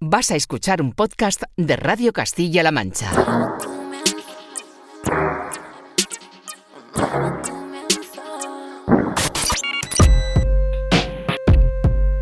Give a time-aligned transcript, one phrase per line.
[0.00, 3.10] vas a escuchar un podcast de Radio Castilla-La Mancha.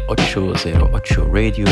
[0.09, 1.67] ...808 Radio...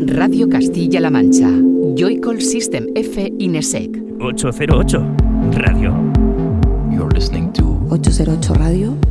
[0.00, 1.48] Radio Castilla-La Mancha...
[1.96, 3.90] ...Joycall System F Inesec...
[4.18, 5.94] ...808 Radio...
[6.90, 7.62] ...you're listening to...
[7.90, 9.07] ...808 Radio...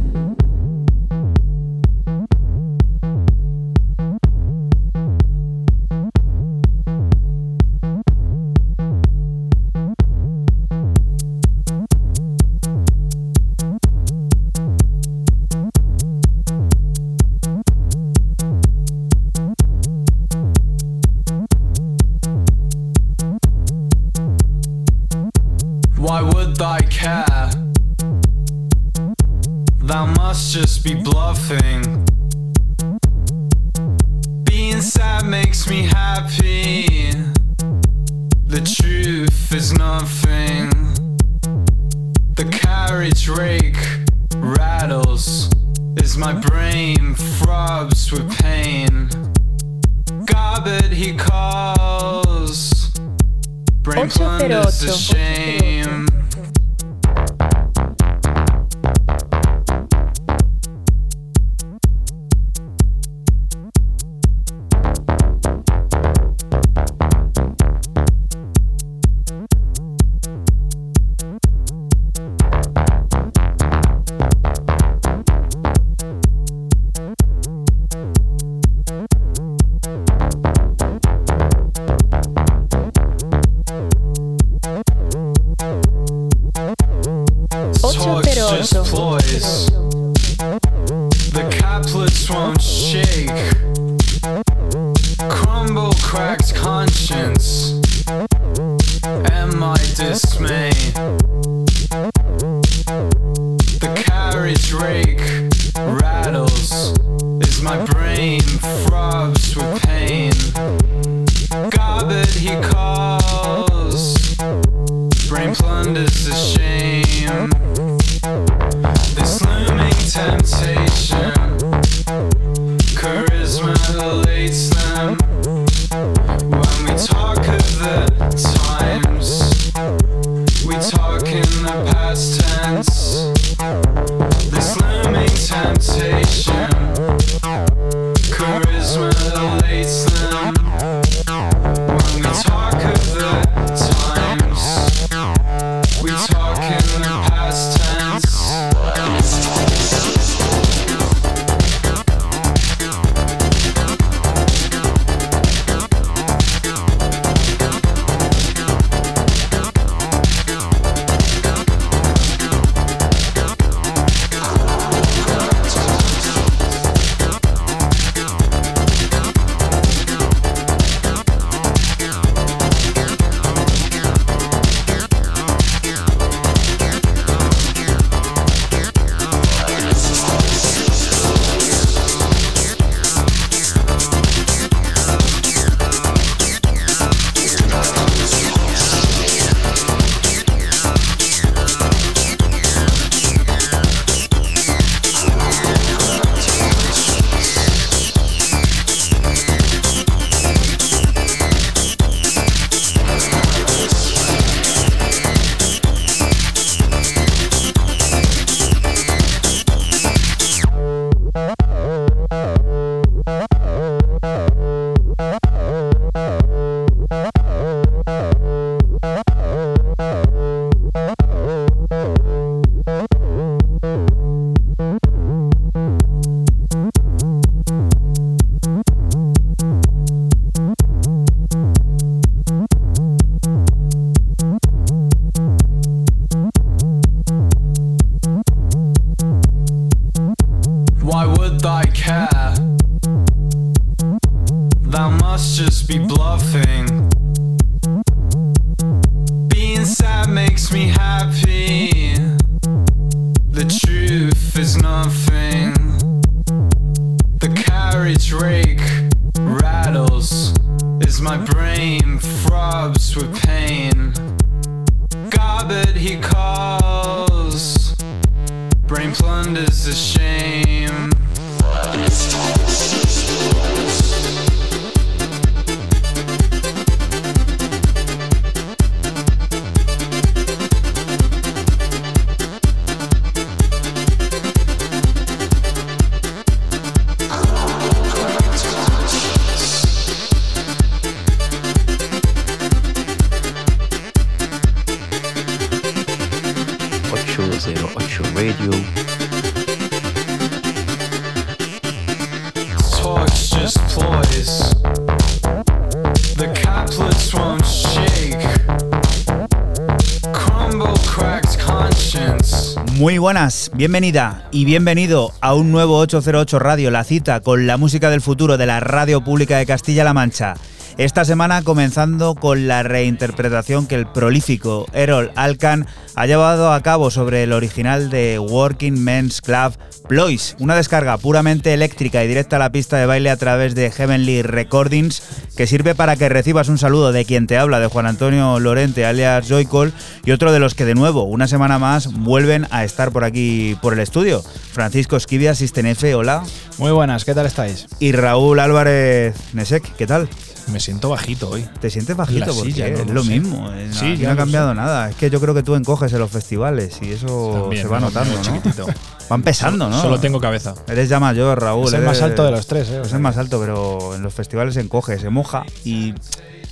[313.77, 318.57] bienvenida y bienvenido a un nuevo 808 Radio, la cita con la música del futuro
[318.57, 320.55] de la radio pública de Castilla-La Mancha.
[320.97, 325.85] Esta semana comenzando con la reinterpretación que el prolífico Errol Alkan
[326.15, 329.77] ha llevado a cabo sobre el original de Working Men's Club
[330.09, 333.91] Ploys, una descarga puramente eléctrica y directa a la pista de baile a través de
[333.91, 335.21] Heavenly Recordings
[335.57, 339.05] que sirve para que recibas un saludo de quien te habla, de Juan Antonio Lorente
[339.05, 339.91] alias Joycol
[340.23, 343.75] y otro de los que de nuevo, una semana más, vuelven a estar por aquí
[343.81, 344.43] por el estudio.
[344.71, 346.43] Francisco Esquivia, Sistenefe, hola.
[346.77, 347.87] Muy buenas, ¿qué tal estáis?
[347.99, 350.29] Y Raúl Álvarez Nesek, ¿qué tal?
[350.71, 351.65] Me siento bajito hoy.
[351.79, 352.45] ¿Te sientes bajito?
[352.45, 353.71] La Porque silla, no es lo mismo.
[353.73, 355.09] eh, Sí, aquí ya no ha cambiado nada.
[355.09, 357.99] Es que yo creo que tú encoges en los festivales y eso También, se va
[357.99, 358.85] notando, ¿no?
[359.29, 360.01] Van pesando, ¿no?
[360.01, 360.73] Solo tengo cabeza.
[360.87, 361.87] Eres ya mayor, Raúl.
[361.87, 362.99] Es el eres- más alto de los tres, ¿eh?
[362.99, 366.13] O Es el más alto, pero en los festivales se encoge, se moja y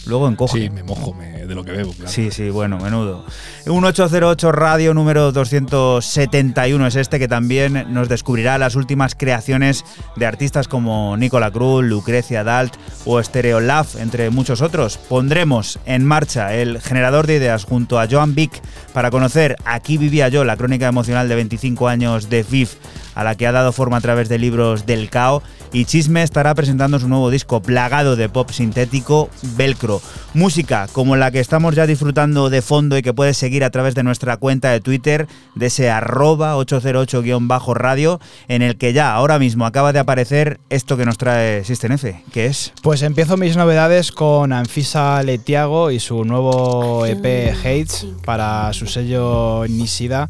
[0.08, 0.60] luego encoge.
[0.62, 2.10] Sí, me mojo me- de lo que bebo, claro.
[2.12, 3.24] Sí, sí, bueno, menudo.
[3.68, 9.86] Un 808 Radio número 271 es este que también nos descubrirá las últimas creaciones
[10.16, 12.74] de artistas como Nicola Cruz, Lucrecia Dalt
[13.06, 14.98] o Stereo Love, entre muchos otros.
[14.98, 18.62] Pondremos en marcha el generador de ideas junto a Joan Vic
[18.94, 22.70] para conocer Aquí vivía yo, la crónica emocional de 25 años de Viv,
[23.14, 25.42] a la que ha dado forma a través de libros del Cao.
[25.76, 30.02] Y Chisme estará presentando su nuevo disco plagado de pop sintético, Velcro.
[30.34, 33.94] Música como la que estamos ya disfrutando de fondo y que puedes seguir a través
[33.94, 39.66] de nuestra cuenta de Twitter, de ese arroba 808-radio, en el que ya ahora mismo
[39.66, 42.72] acaba de aparecer esto que nos trae System F, que es...
[42.82, 49.66] Pues empiezo mis novedades con Anfisa Letiago y su nuevo EP Hates para su sello
[49.68, 50.30] Nisida.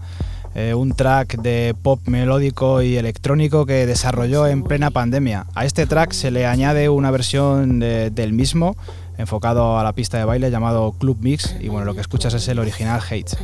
[0.55, 5.45] Eh, un track de pop melódico y electrónico que desarrolló en plena pandemia.
[5.53, 8.75] A este track se le añade una versión de- del mismo
[9.17, 12.47] enfocado a la pista de baile llamado Club Mix y bueno, lo que escuchas es
[12.49, 13.37] el original Hates.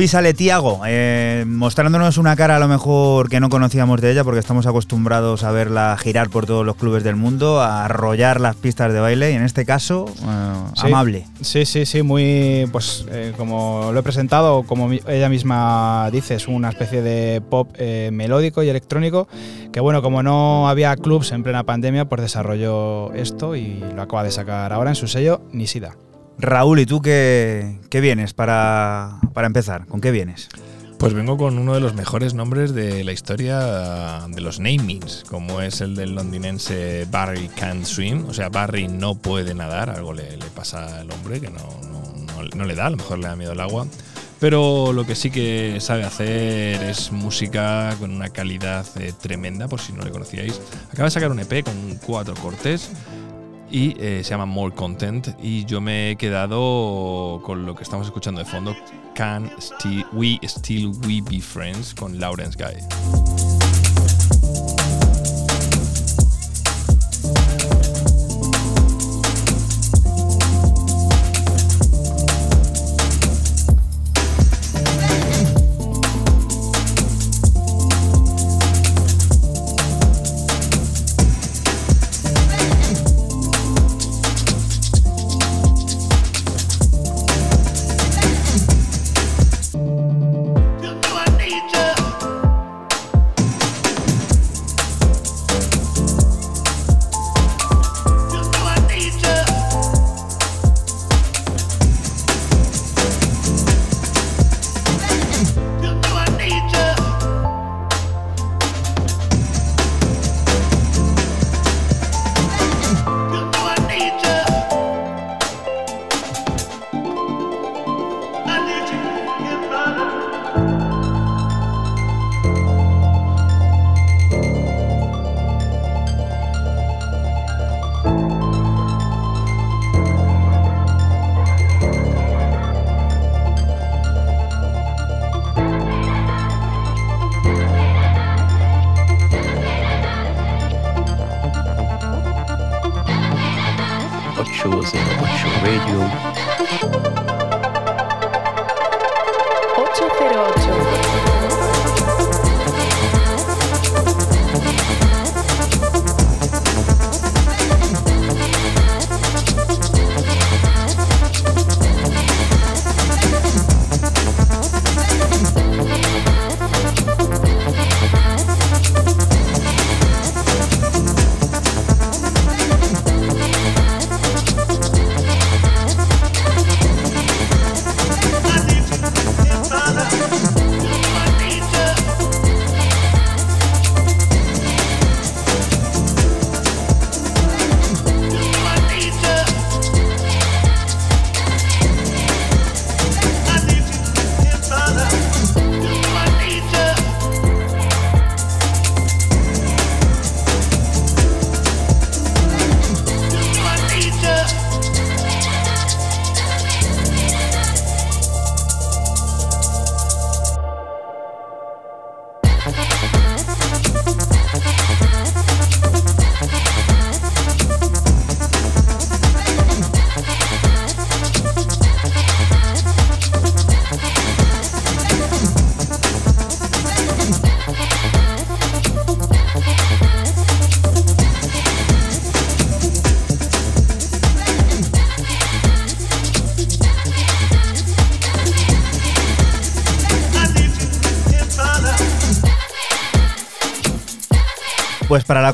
[0.00, 4.40] Anfisa Letiago, eh, mostrándonos una cara a lo mejor que no conocíamos de ella porque
[4.40, 8.94] estamos acostumbrados a verla girar por todos los clubes del mundo, a arrollar las pistas
[8.94, 10.86] de baile y en este caso, eh, Sí.
[10.86, 11.26] amable.
[11.42, 16.48] Sí, sí, sí, muy, pues eh, como lo he presentado, como ella misma dice, es
[16.48, 19.28] una especie de pop melódico y electrónico,
[19.70, 24.24] que bueno, como no había clubs en plena pandemia, pues desarrolló esto y lo acaba
[24.24, 25.94] de sacar ahora en su sello Nisida.
[26.40, 29.86] Raúl, ¿y tú qué, qué vienes para, para empezar?
[29.86, 30.50] ¿Con qué vienes?
[30.98, 35.62] Pues vengo con uno de los mejores nombres de la historia de los namings, como
[35.62, 38.26] es el del londinense Barry Can't Swim.
[38.28, 41.80] O sea, Barry no puede nadar, algo le, pasa al hombre que no-
[42.54, 43.86] no le da, a lo mejor le da miedo el agua.
[44.40, 49.80] Pero lo que sí que sabe hacer es música con una calidad eh, tremenda, por
[49.80, 50.60] si no le conocíais.
[50.92, 51.74] Acaba de sacar un EP con
[52.06, 52.90] cuatro cortes
[53.70, 58.06] y eh, se llama More Content y yo me he quedado con lo que estamos
[58.06, 58.76] escuchando de fondo
[59.14, 63.39] Can Still We Still We Be Friends con Lawrence Guy.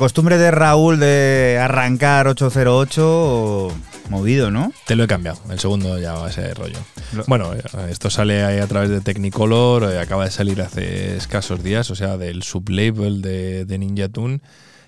[0.06, 3.72] Costumbre de Raúl de arrancar 808,
[4.08, 4.72] movido, ¿no?
[4.86, 6.78] Te lo he cambiado, el segundo ya va a ser rollo.
[7.12, 7.60] Lo- Bueno, eh,
[7.90, 11.96] esto sale ahí a través de Technicolor, eh, acaba de salir hace escasos días, o
[11.96, 14.40] sea, del sublabel de, de Ninja Tune.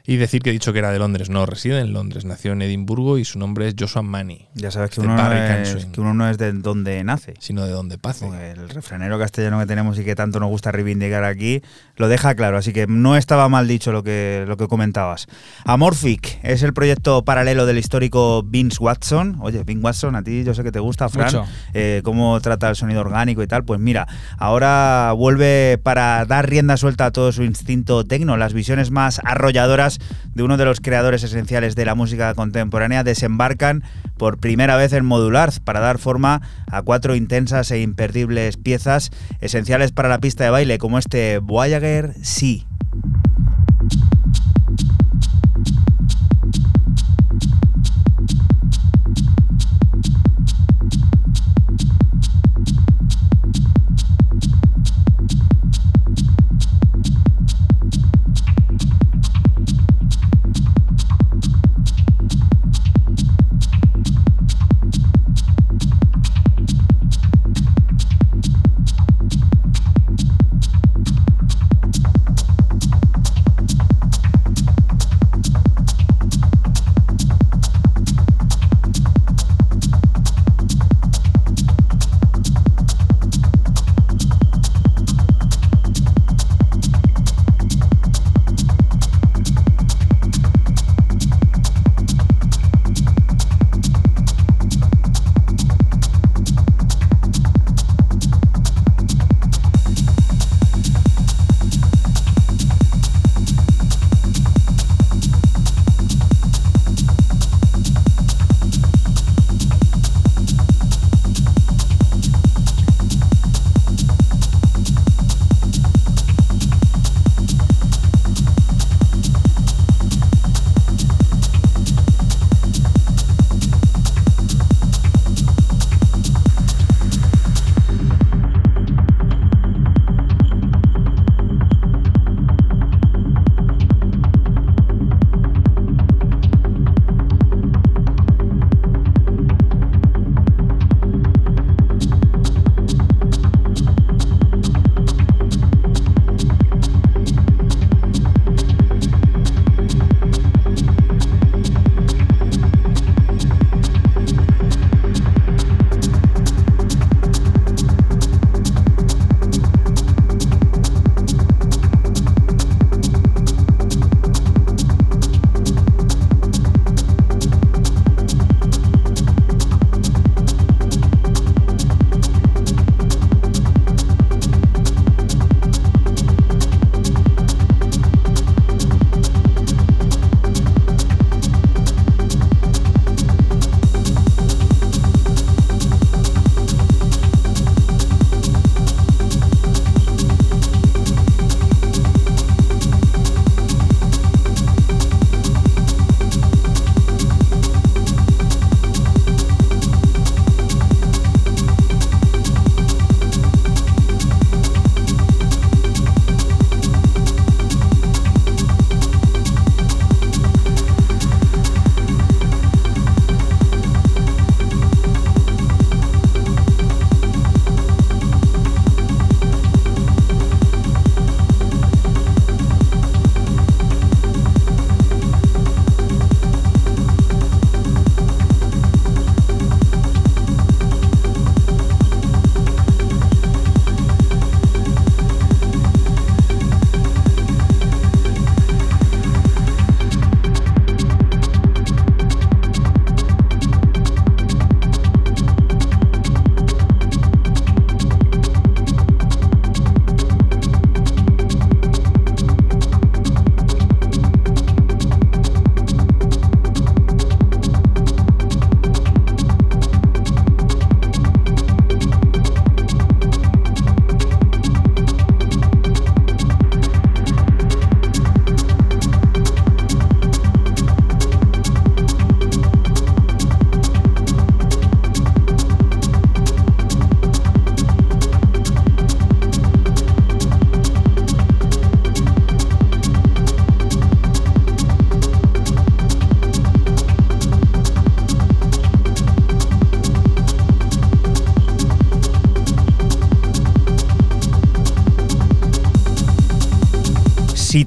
[0.07, 2.63] Y decir que he dicho que era de Londres, no, reside en Londres, nació en
[2.63, 6.01] Edimburgo y su nombre es Joshua Manny, Ya sabes que De uno, no es, que
[6.01, 7.35] uno no es de donde nace.
[7.41, 8.27] sino de donde pase.
[8.53, 11.63] El refranero castellano que tenemos y que tanto nos gusta reivindicar aquí
[11.99, 15.27] lo deja claro, así que no estaba mal dicho lo que, lo que comentabas.
[15.65, 19.39] Amorphic es el proyecto paralelo del histórico Vince Watson.
[19.41, 21.45] Oye, Vince Watson, a ti yo sé que te gusta, Fran,
[21.75, 23.65] eh, cómo trata el sonido orgánico y tal.
[23.65, 24.07] Pues mira,
[24.39, 29.99] ahora vuelve para dar rienda suelta a todo su instinto tecno, las visiones más arrolladoras
[30.35, 33.83] de uno de los creadores esenciales de la música contemporánea desembarcan
[34.19, 39.11] por primera vez en Modular para dar forma a cuatro intensas e imperdibles piezas
[39.41, 42.68] esenciales para la pista de baile como este Voyager Sí.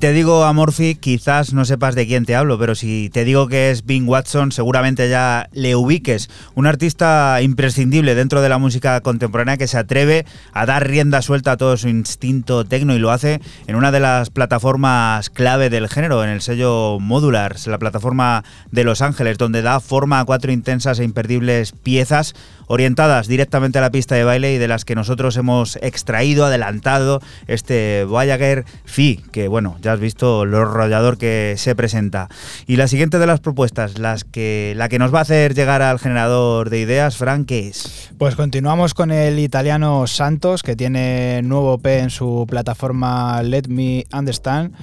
[0.01, 3.69] Te digo Amorphy, quizás no sepas de quién te hablo, pero si te digo que
[3.69, 6.27] es Bing Watson, seguramente ya le ubiques.
[6.55, 11.51] Un artista imprescindible dentro de la música contemporánea que se atreve a dar rienda suelta
[11.51, 15.87] a todo su instinto tecno y lo hace en una de las plataformas clave del
[15.87, 20.51] género, en el sello Modulars, la plataforma de Los Ángeles, donde da forma a cuatro
[20.51, 22.33] intensas e imperdibles piezas
[22.71, 27.21] orientadas directamente a la pista de baile y de las que nosotros hemos extraído, adelantado
[27.47, 32.29] este Voyager Fi, que bueno, ya has visto lo rollador que se presenta.
[32.67, 35.81] Y la siguiente de las propuestas, las que, la que nos va a hacer llegar
[35.81, 38.09] al generador de ideas, Frank, ¿qué es?
[38.17, 44.05] Pues continuamos con el italiano Santos, que tiene nuevo P en su plataforma Let Me
[44.13, 44.73] Understand,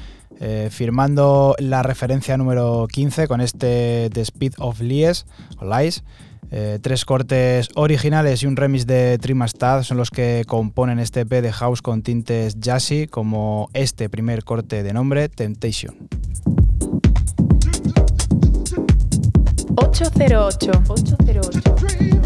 [0.40, 5.24] eh, firmando la referencia número 15 con este The Speed of Lies,
[5.62, 6.04] Lies.
[6.50, 11.42] Eh, tres cortes originales y un remix de Trimastad son los que componen este EP
[11.42, 16.08] de house con tintes jazzy, como este primer corte de nombre, Temptation.
[19.76, 20.70] 808.
[20.88, 22.17] 808.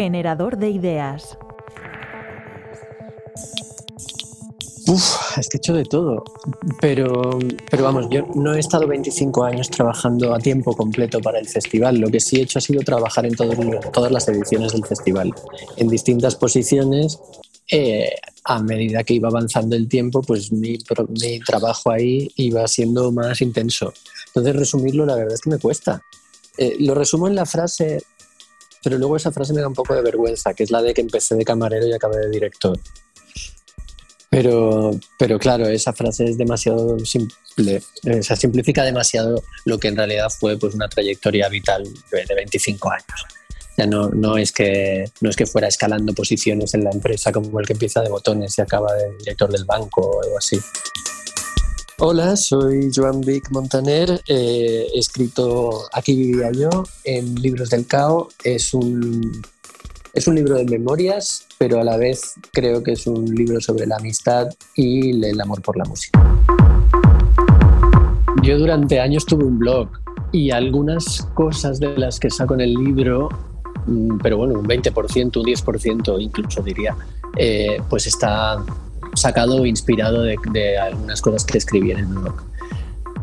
[0.00, 1.36] Generador de ideas.
[4.86, 6.22] Uf, es que he hecho de todo.
[6.80, 7.36] Pero,
[7.68, 11.98] pero vamos, yo no he estado 25 años trabajando a tiempo completo para el festival.
[11.98, 15.34] Lo que sí he hecho ha sido trabajar en todas las ediciones del festival,
[15.76, 17.18] en distintas posiciones.
[17.68, 20.78] Eh, a medida que iba avanzando el tiempo, pues mi
[21.44, 23.92] trabajo ahí iba siendo más intenso.
[24.28, 26.00] Entonces, resumirlo, la verdad es que me cuesta.
[26.56, 28.02] Eh, lo resumo en la frase,
[28.88, 31.02] pero luego esa frase me da un poco de vergüenza, que es la de que
[31.02, 32.80] empecé de camarero y acabé de director.
[34.30, 39.96] Pero, pero claro, esa frase es demasiado simple, eh, se simplifica demasiado lo que en
[39.96, 43.26] realidad fue pues, una trayectoria vital de 25 años.
[43.76, 47.60] Ya no, no, es que, no es que fuera escalando posiciones en la empresa como
[47.60, 50.58] el que empieza de botones y acaba de director del banco o algo así.
[52.00, 56.70] Hola, soy Joan Vic Montaner, eh, he escrito Aquí vivía yo
[57.02, 58.28] en Libros del Cao.
[58.44, 59.42] Es un,
[60.14, 63.84] es un libro de memorias, pero a la vez creo que es un libro sobre
[63.84, 66.20] la amistad y el amor por la música.
[68.44, 69.88] Yo durante años tuve un blog
[70.30, 73.28] y algunas cosas de las que saco en el libro,
[73.86, 76.96] mm, pero bueno, un 20%, un 10% incluso diría,
[77.36, 78.64] eh, pues está
[79.20, 82.34] sacado inspirado de, de, algunas cosas que escribí en el blog.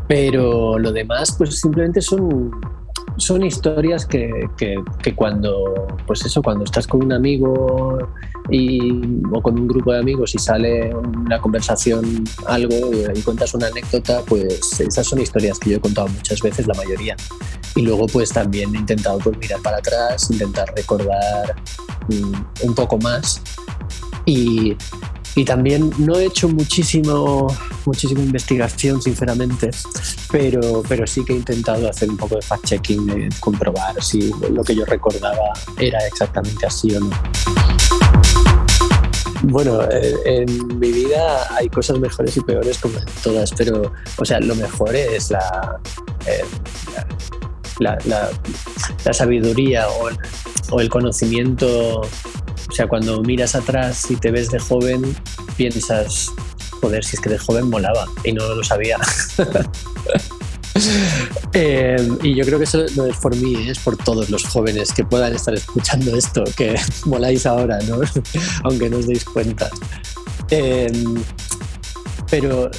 [0.08, 2.52] Pero lo demás, pues simplemente son,
[3.16, 7.98] son historias que, que, que, cuando, pues eso, cuando estás con un amigo
[8.50, 13.54] y, o con un grupo de amigos y sale una conversación, algo y, y cuentas
[13.54, 17.16] una anécdota, pues esas son historias que yo he contado muchas veces, la mayoría.
[17.74, 21.56] Y luego pues también he intentado pues, mirar para atrás, intentar recordar
[22.08, 22.32] um,
[22.62, 23.42] un poco más.
[24.24, 24.76] Y,
[25.36, 29.70] y también no he hecho muchísimo, muchísima investigación, sinceramente,
[30.32, 34.74] pero, pero sí que he intentado hacer un poco de fact-checking, comprobar si lo que
[34.74, 37.10] yo recordaba era exactamente así o no.
[39.42, 44.24] Bueno, eh, en mi vida hay cosas mejores y peores como en todas, pero, o
[44.24, 45.78] sea, lo mejor es la,
[46.26, 46.44] eh,
[47.78, 49.86] la, la, sabiduría
[50.70, 52.00] o el conocimiento
[52.68, 55.16] o sea, cuando miras atrás y te ves de joven,
[55.56, 56.32] piensas,
[56.80, 58.98] joder, si es que de joven molaba y no lo sabía.
[61.52, 64.92] eh, y yo creo que eso no es por mí, es por todos los jóvenes
[64.92, 66.74] que puedan estar escuchando esto, que
[67.06, 68.00] moláis ahora, ¿no?
[68.64, 69.70] aunque no os deis cuenta.
[70.50, 70.90] Eh,
[72.30, 72.70] pero,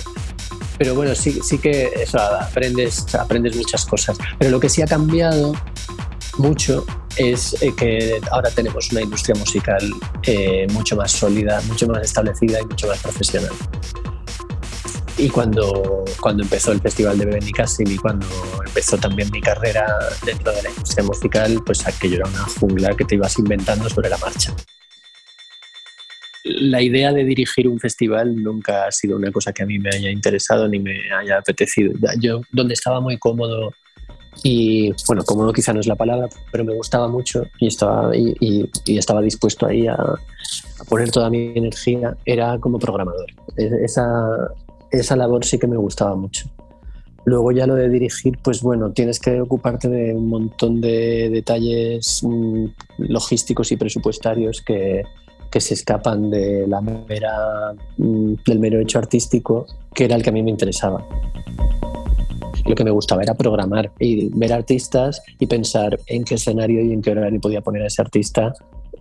[0.78, 4.18] pero bueno, sí, sí que eso, aprendes, aprendes muchas cosas.
[4.38, 5.54] Pero lo que sí ha cambiado
[6.40, 6.86] mucho
[7.18, 9.82] es eh, que ahora tenemos una industria musical
[10.24, 13.52] eh, mucho más sólida, mucho más establecida y mucho más profesional.
[15.18, 18.28] Y cuando, cuando empezó el Festival de Benicassim y cuando
[18.66, 19.88] empezó también mi carrera
[20.24, 24.10] dentro de la industria musical, pues aquello era una jungla que te ibas inventando sobre
[24.10, 24.56] la marcha.
[26.44, 29.90] La idea de dirigir un festival nunca ha sido una cosa que a mí me
[29.90, 31.94] haya interesado ni me haya apetecido.
[32.20, 33.74] Yo, donde estaba muy cómodo
[34.44, 38.36] y bueno, cómodo quizá no es la palabra, pero me gustaba mucho y estaba, y,
[38.40, 43.28] y, y estaba dispuesto ahí a, a, poner toda mi energía, era como programador.
[43.56, 44.06] Esa,
[44.92, 46.48] esa labor sí que me gustaba mucho.
[47.26, 52.22] Luego ya lo de dirigir, pues bueno, tienes que ocuparte de un montón de detalles
[52.24, 52.68] mmm,
[53.00, 55.04] logísticos y presupuestarios que,
[55.52, 60.30] que se escapan de la mera, mmm, del mero hecho artístico, que era el que
[60.30, 61.06] a mí me interesaba
[62.68, 66.92] lo que me gustaba era programar y ver artistas y pensar en qué escenario y
[66.92, 68.54] en qué horario podía poner a ese artista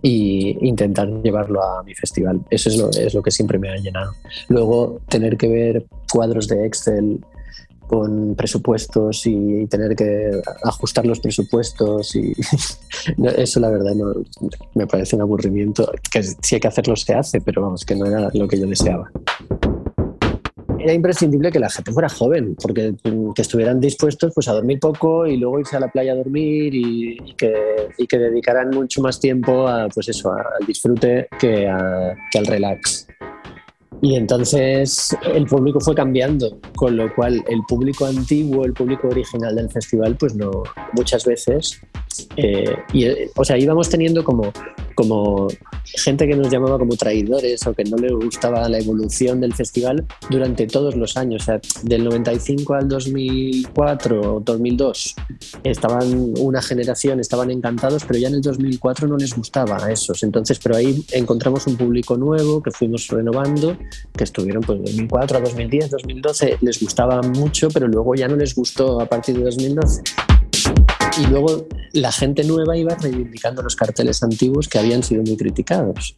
[0.03, 2.41] e intentar llevarlo a mi festival.
[2.49, 4.13] Eso es lo, es lo que siempre me ha llenado.
[4.47, 7.19] Luego, tener que ver cuadros de Excel
[7.87, 12.33] con presupuestos y tener que ajustar los presupuestos y
[13.37, 14.13] eso la verdad no,
[14.75, 18.05] me parece un aburrimiento que si hay que hacerlo se hace pero vamos que no
[18.05, 19.09] era lo que yo deseaba
[20.79, 22.93] era imprescindible que la gente fuera joven, porque
[23.35, 26.73] que estuvieran dispuestos pues, a dormir poco y luego irse a la playa a dormir
[26.73, 27.53] y, y, que,
[27.97, 32.45] y que, dedicaran mucho más tiempo a, pues eso, al disfrute que, a, que al
[32.45, 33.07] relax.
[34.01, 39.55] Y entonces el público fue cambiando, con lo cual el público antiguo, el público original
[39.55, 40.51] del festival, pues no,
[40.93, 41.81] muchas veces,
[42.35, 44.51] eh, y, o sea, íbamos teniendo como,
[44.97, 45.47] como
[45.83, 50.03] gente que nos llamaba como traidores o que no le gustaba la evolución del festival
[50.27, 55.15] durante todos los años, o sea, del 95 al 2004 o 2002
[55.63, 60.23] estaban una generación, estaban encantados, pero ya en el 2004 no les gustaba a esos,
[60.23, 63.77] entonces, pero ahí encontramos un público nuevo que fuimos renovando
[64.17, 68.55] que estuvieron pues 2004 a 2010, 2012, les gustaba mucho, pero luego ya no les
[68.55, 70.01] gustó a partir de 2012.
[71.19, 76.15] Y luego la gente nueva iba reivindicando los carteles antiguos que habían sido muy criticados.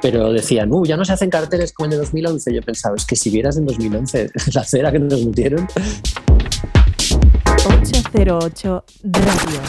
[0.00, 2.54] Pero decían, uh, ya no se hacen carteles como en el 2011.
[2.54, 5.66] Yo pensaba, es que si vieras en 2011 la cera que nos metieron.
[7.66, 9.60] 808 Radio.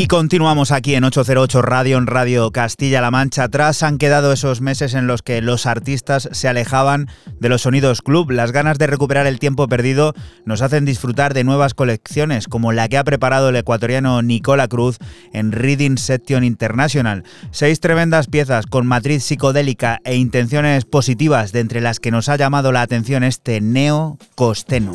[0.00, 3.42] Y continuamos aquí en 808 Radio, en Radio Castilla-La Mancha.
[3.42, 7.08] Atrás han quedado esos meses en los que los artistas se alejaban
[7.40, 8.30] de los sonidos club.
[8.30, 12.88] Las ganas de recuperar el tiempo perdido nos hacen disfrutar de nuevas colecciones, como la
[12.88, 14.98] que ha preparado el ecuatoriano Nicola Cruz
[15.32, 17.24] en Reading Section International.
[17.50, 22.36] Seis tremendas piezas con matriz psicodélica e intenciones positivas, de entre las que nos ha
[22.36, 24.94] llamado la atención este neo costeno.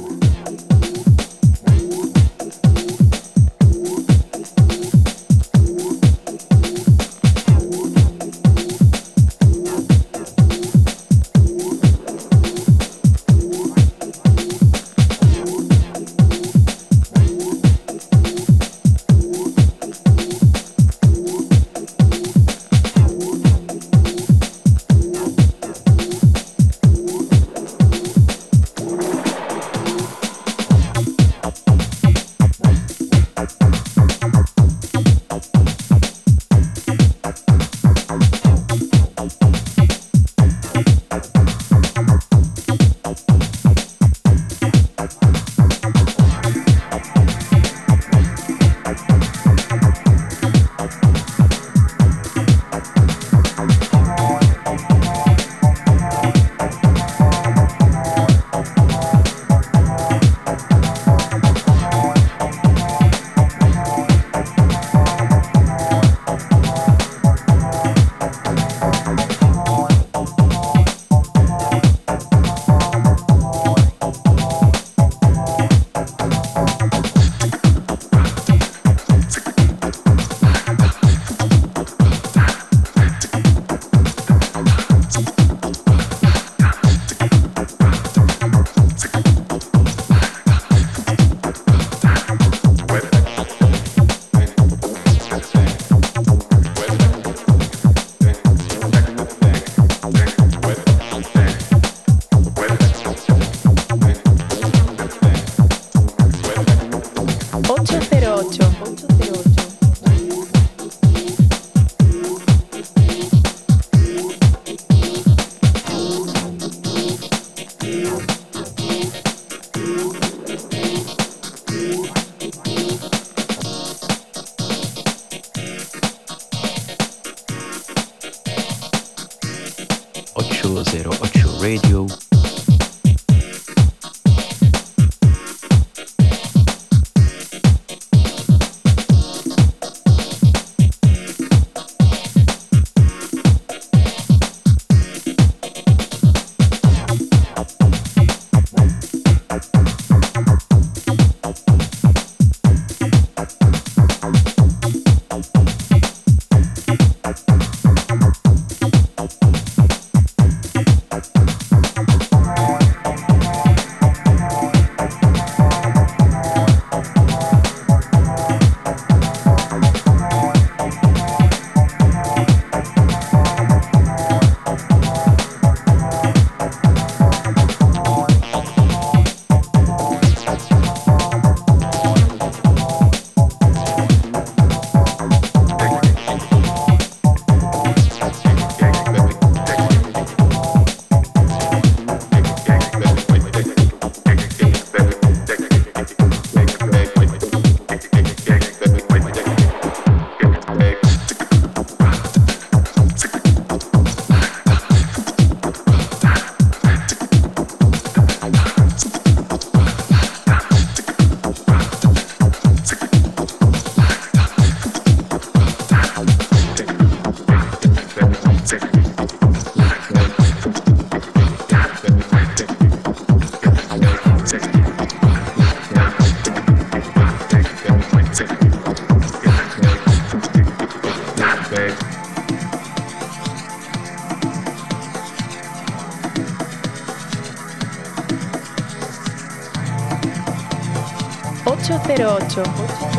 [242.56, 242.62] 8.
[242.68, 243.13] 8.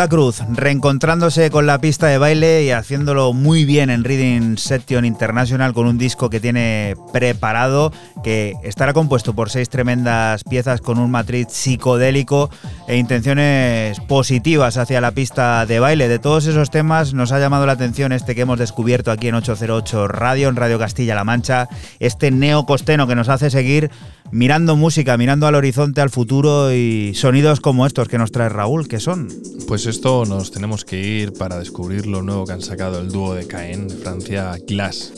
[0.00, 5.04] Nicola Cruz, reencontrándose con la pista de baile y haciéndolo muy bien en Reading Section
[5.04, 7.92] International con un disco que tiene preparado,
[8.24, 12.48] que estará compuesto por seis tremendas piezas con un matriz psicodélico
[12.88, 16.08] e intenciones positivas hacia la pista de baile.
[16.08, 19.34] De todos esos temas nos ha llamado la atención este que hemos descubierto aquí en
[19.34, 23.90] 808 Radio, en Radio Castilla-La Mancha, este neocosteno que nos hace seguir
[24.32, 28.88] mirando música, mirando al horizonte, al futuro y sonidos como estos que nos trae Raúl,
[28.88, 29.28] que son.
[29.66, 33.34] Pues esto nos tenemos que ir para descubrir lo nuevo que han sacado el dúo
[33.34, 35.12] de Caen de Francia, Glass.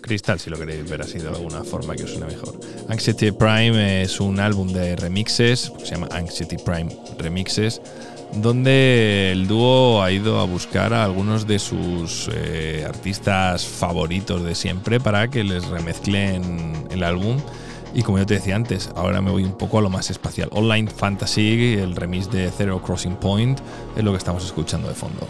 [0.00, 2.58] Crystal, si lo queréis ver así de alguna forma que os suene mejor.
[2.88, 6.88] Anxiety Prime es un álbum de remixes, se llama Anxiety Prime
[7.18, 7.82] Remixes,
[8.34, 14.54] donde el dúo ha ido a buscar a algunos de sus eh, artistas favoritos de
[14.54, 17.36] siempre para que les remezclen el álbum.
[17.94, 20.48] Y como yo te decía antes, ahora me voy un poco a lo más espacial.
[20.52, 23.58] Online Fantasy, el remix de Zero Crossing Point,
[23.96, 25.26] es lo que estamos escuchando de fondo.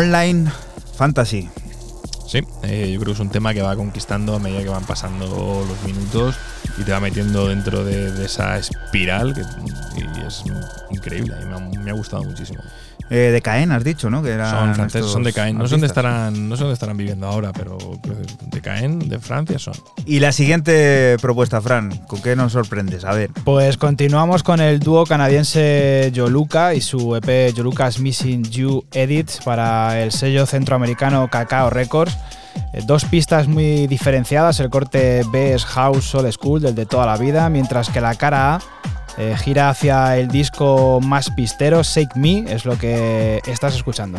[0.00, 0.50] Online
[0.96, 1.50] Fantasy.
[2.26, 4.86] Sí, eh, yo creo que es un tema que va conquistando a medida que van
[4.86, 5.26] pasando
[5.68, 6.36] los minutos
[6.78, 10.42] y te va metiendo dentro de, de esa espiral que y es
[10.90, 11.34] increíble.
[11.42, 12.62] y me ha, me ha gustado muchísimo.
[13.10, 14.22] Eh, de Caen, has dicho, ¿no?
[14.22, 15.58] Que eran Son franceses, son de Caen.
[15.58, 17.76] No sé dónde estarán, no sé dónde estarán viviendo ahora, pero
[18.60, 19.74] Caen, de Francia son.
[20.06, 23.04] Y la siguiente propuesta, Fran, ¿con qué nos sorprendes?
[23.04, 23.30] A ver.
[23.44, 30.02] Pues continuamos con el dúo canadiense Yoluka y su EP Yoluka's Missing You Edits para
[30.02, 32.16] el sello centroamericano Cacao Records.
[32.72, 37.06] Eh, Dos pistas muy diferenciadas, el corte B es House Soul School, del de toda
[37.06, 38.60] la vida, mientras que la cara A
[39.18, 44.18] eh, gira hacia el disco más pistero, Shake Me, es lo que estás escuchando.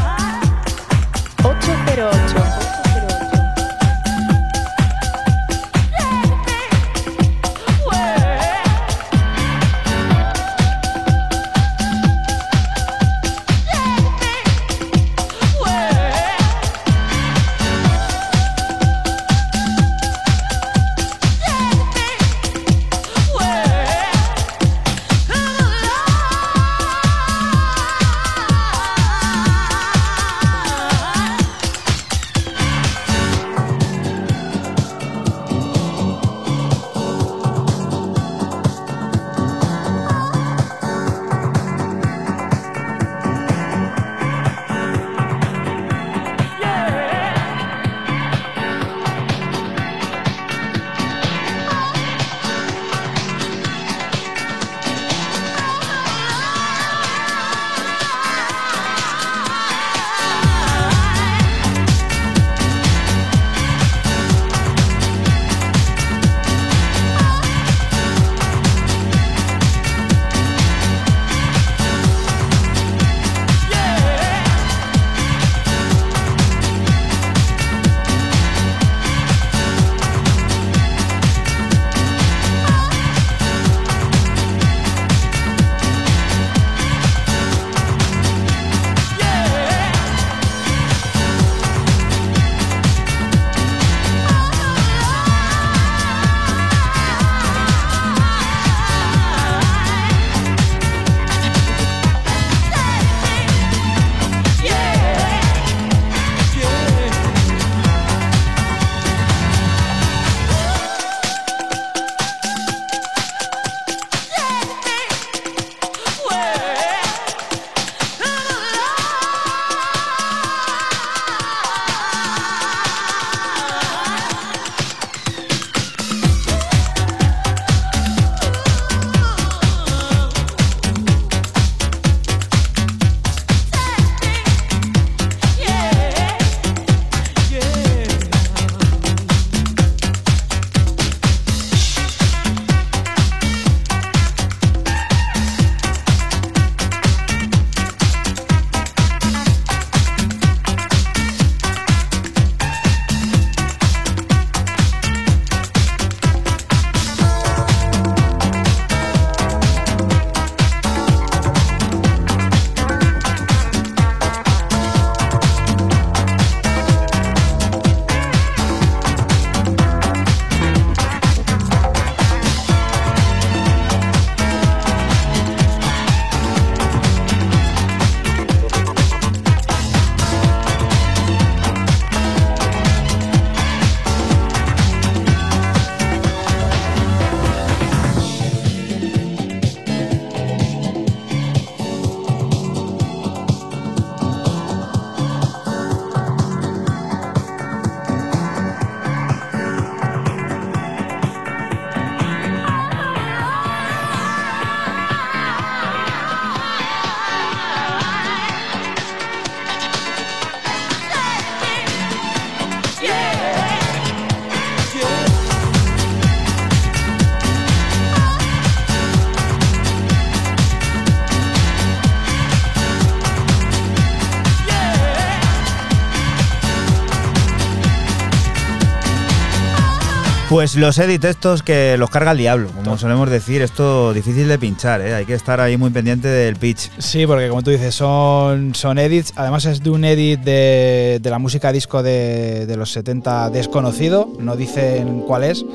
[230.61, 234.59] Pues los edits estos que los carga el diablo, como solemos decir, esto difícil de
[234.59, 235.15] pinchar, ¿eh?
[235.15, 236.91] hay que estar ahí muy pendiente del pitch.
[236.99, 239.33] Sí, porque como tú dices, son, son edits.
[239.37, 244.29] Además es de un edit de, de la música disco de, de los 70 desconocido,
[244.37, 245.65] no dicen cuál es.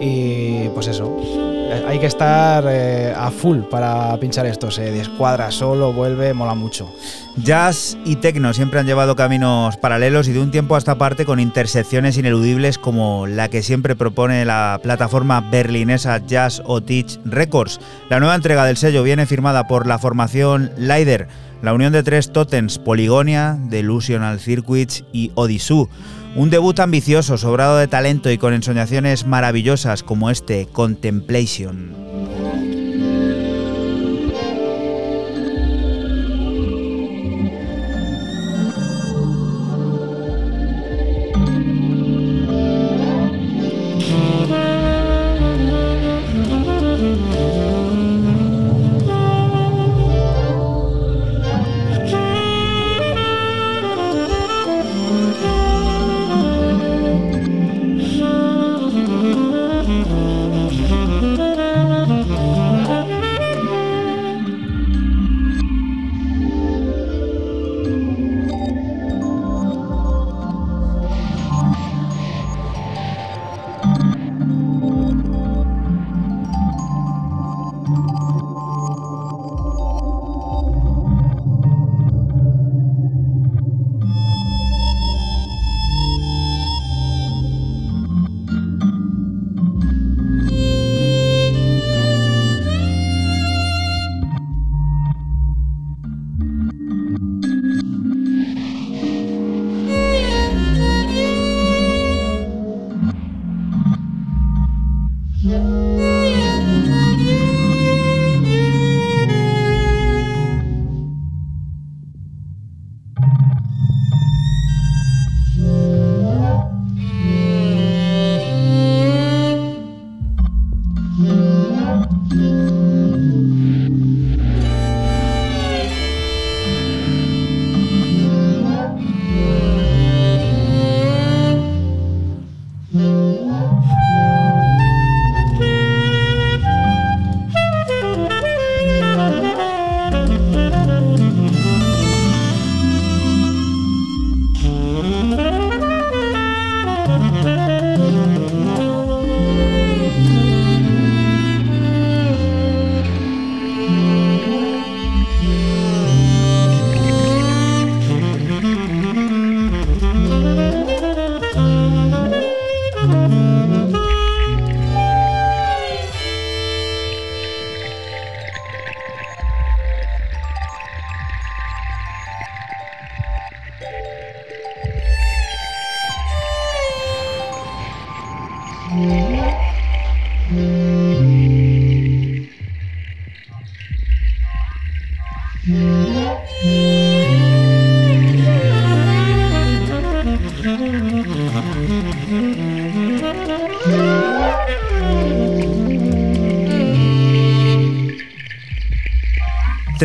[0.00, 4.70] Y pues eso, eh, hay que estar eh, a full para pinchar esto.
[4.70, 6.88] Se descuadra solo, vuelve, mola mucho.
[7.36, 11.24] Jazz y techno siempre han llevado caminos paralelos y de un tiempo a esta parte
[11.24, 17.80] con intersecciones ineludibles como la que siempre propone la plataforma berlinesa Jazz o Teach Records.
[18.10, 21.28] La nueva entrega del sello viene firmada por la formación Lider,
[21.62, 25.88] la unión de tres totems Poligonia, Delusional Circuits y Odissu.
[26.36, 31.99] Un debut ambicioso, sobrado de talento y con ensoñaciones maravillosas como este Contemplation.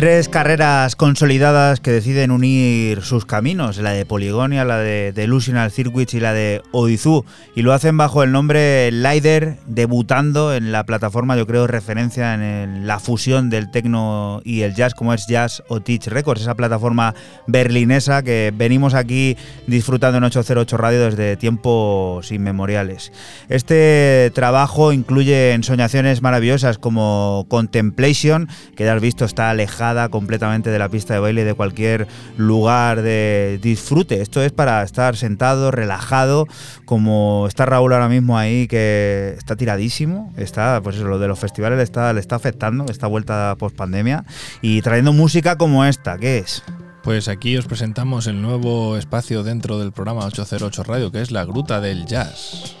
[0.06, 6.14] Tres carreras consolidadas que deciden unir sus caminos, la de Poligonia, la de Delusional Circuits
[6.14, 7.24] y la de Odizú,
[7.56, 12.86] y lo hacen bajo el nombre Lider, debutando en la plataforma, yo creo, referencia en
[12.86, 17.16] la fusión del techno y el jazz, como es Jazz o Teach Records, esa plataforma
[17.48, 19.36] berlinesa que venimos aquí
[19.66, 23.10] disfrutando en 808 Radio desde tiempos inmemoriales.
[23.48, 30.78] Este trabajo incluye ensoñaciones maravillosas como Contemplation, que ya has visto está alejada completamente de
[30.78, 34.20] la pista de baile de cualquier lugar de disfrute.
[34.20, 36.46] Esto es para estar sentado, relajado,
[36.84, 40.32] como está Raúl ahora mismo ahí, que está tiradísimo.
[40.36, 43.76] Está, pues eso, lo de los festivales le está, le está afectando, esta vuelta post
[43.76, 44.24] pandemia,
[44.60, 46.62] y trayendo música como esta, ¿qué es?
[47.02, 51.44] Pues aquí os presentamos el nuevo espacio dentro del programa 808 Radio, que es la
[51.44, 52.76] Gruta del Jazz.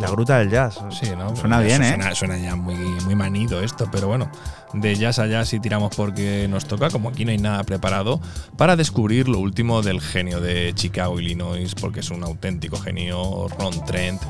[0.00, 0.78] La gruta del jazz.
[0.90, 1.36] Sí, ¿no?
[1.36, 1.88] Suena bien, ¿eh?
[1.88, 4.30] Suena, suena ya muy, muy manido esto, pero bueno,
[4.72, 8.20] de jazz a jazz y tiramos porque nos toca, como aquí no hay nada preparado,
[8.56, 13.84] para descubrir lo último del genio de Chicago, Illinois, porque es un auténtico genio, Ron
[13.84, 14.20] Trent,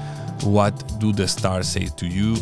[0.45, 2.34] What Do the Stars Say to You,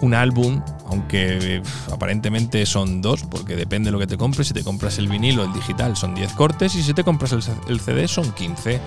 [0.00, 4.62] un álbum, aunque aparentemente son dos, porque depende de lo que te compres, si te
[4.62, 8.08] compras el vinilo, el digital son 10 cortes y si te compras el, el CD
[8.08, 8.80] son 15.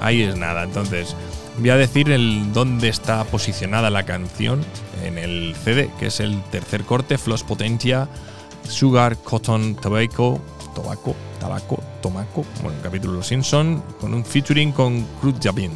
[0.00, 1.14] Ahí es nada, entonces
[1.58, 4.62] Voy a decir el dónde está posicionada la canción
[5.02, 8.08] en el CD, que es el tercer corte, Floss Potentia,
[8.68, 10.38] Sugar, Cotton, Tobacco,
[10.74, 15.72] Tobacco, Tabaco, Tomaco, bueno, capítulo Los Simpson, con un featuring con Cruz Jabin.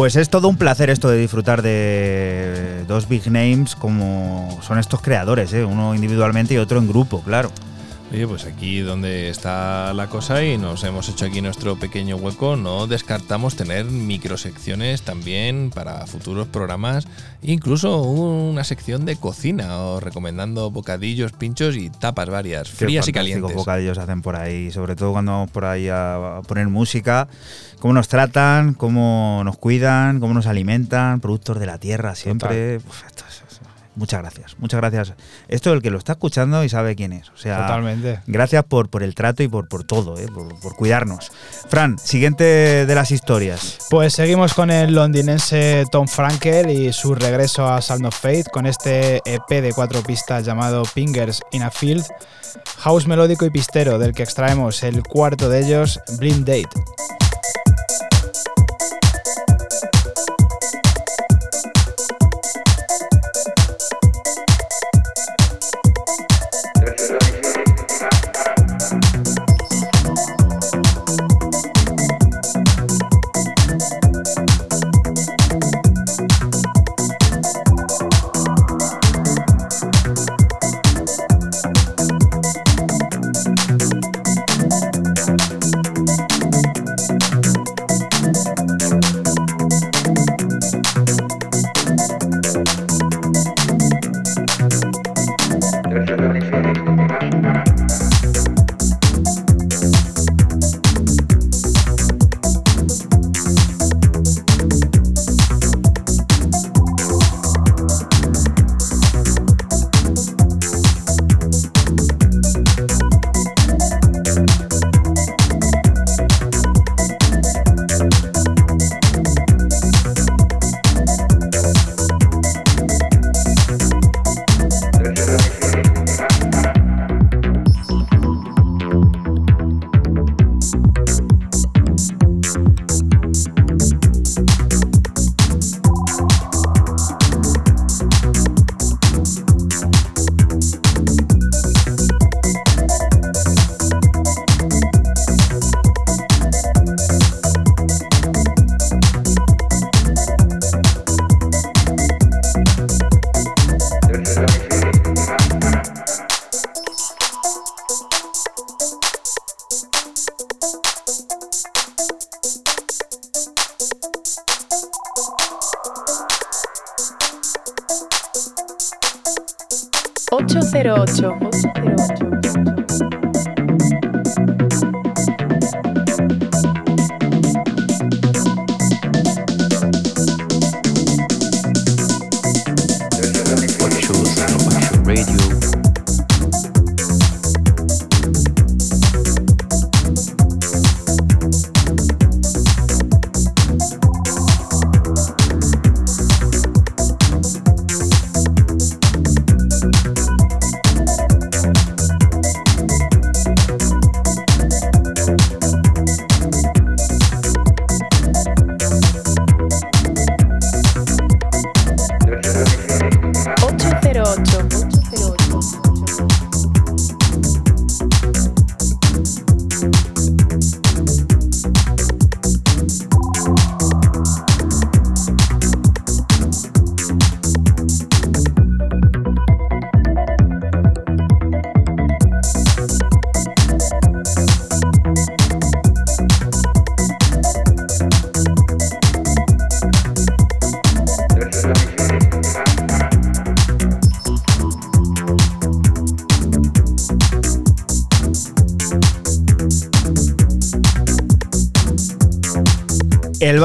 [0.00, 5.02] Pues es todo un placer esto de disfrutar de dos big names como son estos
[5.02, 5.62] creadores, ¿eh?
[5.62, 7.52] uno individualmente y otro en grupo, claro.
[8.10, 12.56] Oye, pues aquí donde está la cosa y nos hemos hecho aquí nuestro pequeño hueco,
[12.56, 17.06] no descartamos tener microsecciones también para futuros programas,
[17.42, 23.12] incluso una sección de cocina o recomendando bocadillos, pinchos y tapas varias, Qué frías y
[23.12, 23.54] calientes.
[23.54, 27.28] bocadillos hacen por ahí, sobre todo cuando vamos por ahí a poner música,
[27.80, 32.76] cómo nos tratan, cómo nos cuidan, cómo nos alimentan, productos de la tierra siempre.
[32.76, 33.60] Uf, esto es- es-
[33.96, 35.12] muchas gracias, muchas gracias.
[35.48, 37.28] Esto el que lo está escuchando y sabe quién es.
[37.30, 38.20] O sea, Totalmente.
[38.26, 40.26] Gracias por, por el trato y por, por todo, ¿eh?
[40.32, 41.30] por, por cuidarnos.
[41.68, 42.44] Fran, siguiente
[42.86, 43.78] de las historias.
[43.90, 48.66] Pues seguimos con el londinense Tom Frankel y su regreso a Sound of Faith con
[48.66, 52.04] este EP de cuatro pistas llamado Fingers in a Field,
[52.78, 56.68] house melódico y pistero del que extraemos el cuarto de ellos, Blind Date.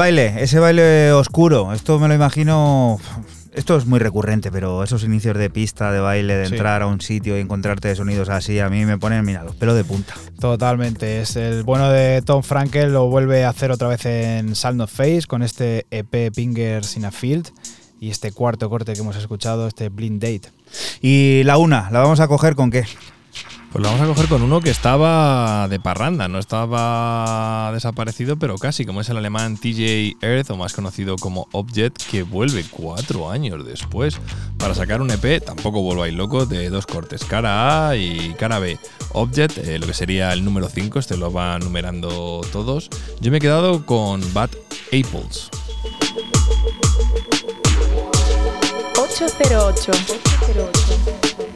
[0.06, 3.00] Baile, ese baile oscuro, esto me lo imagino.
[3.52, 6.52] Esto es muy recurrente, pero esos inicios de pista, de baile, de Sí.
[6.52, 9.74] entrar a un sitio y encontrarte sonidos así, a mí me ponen, mira, los pelos
[9.74, 10.14] de punta.
[10.38, 11.22] Totalmente.
[11.22, 14.92] Es el bueno de Tom Frankel, lo vuelve a hacer otra vez en Sound of
[14.92, 17.48] Face con este EP Fingers in a Field
[17.98, 20.52] y este cuarto corte que hemos escuchado, este Blind Date.
[21.02, 22.84] Y la una, ¿la vamos a coger con qué?
[23.76, 28.56] Pues lo vamos a coger con uno que estaba de parranda, no estaba desaparecido, pero
[28.56, 33.30] casi, como es el alemán TJ Earth, o más conocido como Object, que vuelve cuatro
[33.30, 34.18] años después
[34.56, 38.60] para sacar un EP, tampoco vuelvo ir loco, de dos cortes, cara A y cara
[38.60, 38.78] B.
[39.12, 42.88] Object, eh, lo que sería el número 5, este lo va numerando todos.
[43.20, 44.52] Yo me he quedado con Bad
[44.86, 45.50] Apples.
[48.96, 49.92] 808.
[49.92, 51.55] 808.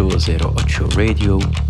[0.00, 1.69] 208 Radio.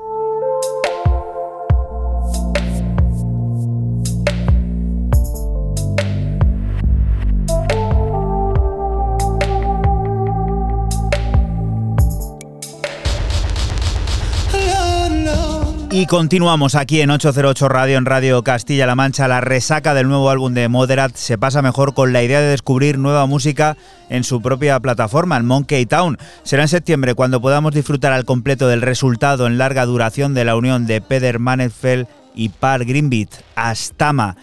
[15.93, 19.27] Y continuamos aquí en 808 Radio, en Radio Castilla-La Mancha.
[19.27, 22.97] La resaca del nuevo álbum de Moderat se pasa mejor con la idea de descubrir
[22.97, 23.75] nueva música
[24.07, 26.17] en su propia plataforma, en Monkey Town.
[26.43, 30.55] Será en septiembre cuando podamos disfrutar al completo del resultado en larga duración de la
[30.55, 33.29] unión de Peder Manetfeld y Par Greenbeat.
[33.55, 34.37] Astama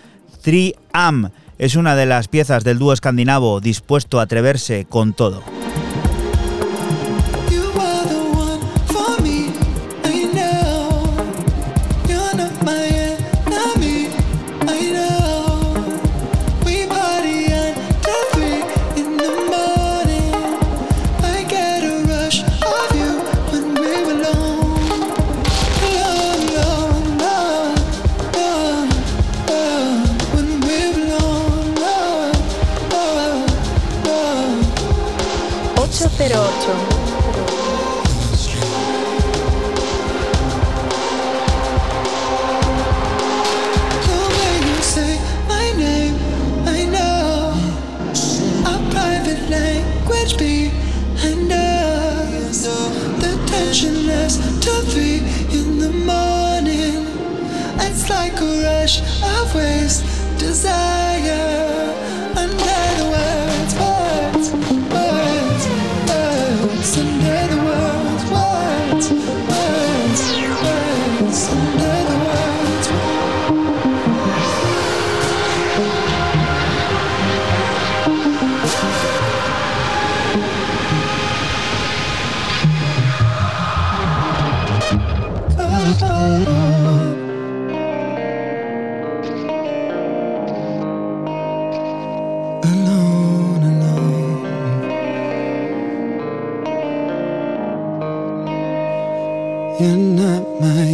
[0.45, 5.43] 3AM es una de las piezas del dúo escandinavo dispuesto a atreverse con todo.
[58.97, 60.03] of waste
[60.39, 61.08] desire.
[99.81, 100.88] You're not my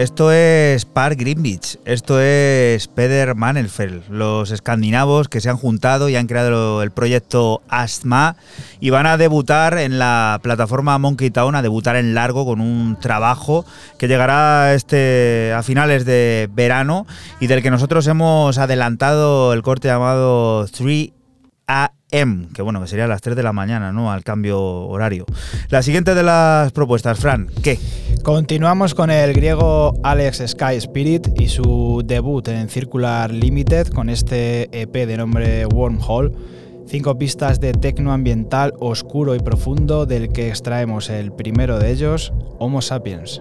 [0.00, 6.16] Esto es Park Greenwich, esto es Peder Manelfeld, los escandinavos que se han juntado y
[6.16, 8.36] han creado el proyecto Asthma
[8.80, 12.96] y van a debutar en la plataforma Monkey Town, a debutar en largo con un
[12.98, 13.66] trabajo
[13.98, 17.06] que llegará este, a finales de verano
[17.38, 21.10] y del que nosotros hemos adelantado el corte llamado 3
[21.66, 24.10] AM, que bueno, que sería a las 3 de la mañana, ¿no?
[24.10, 25.26] Al cambio horario.
[25.68, 27.78] La siguiente de las propuestas, Fran, ¿qué?
[28.22, 34.68] Continuamos con el griego Alex Sky Spirit y su debut en Circular Limited con este
[34.78, 36.32] EP de nombre Wormhole.
[36.86, 42.32] Cinco pistas de tecno ambiental oscuro y profundo del que extraemos el primero de ellos,
[42.58, 43.40] Homo Sapiens.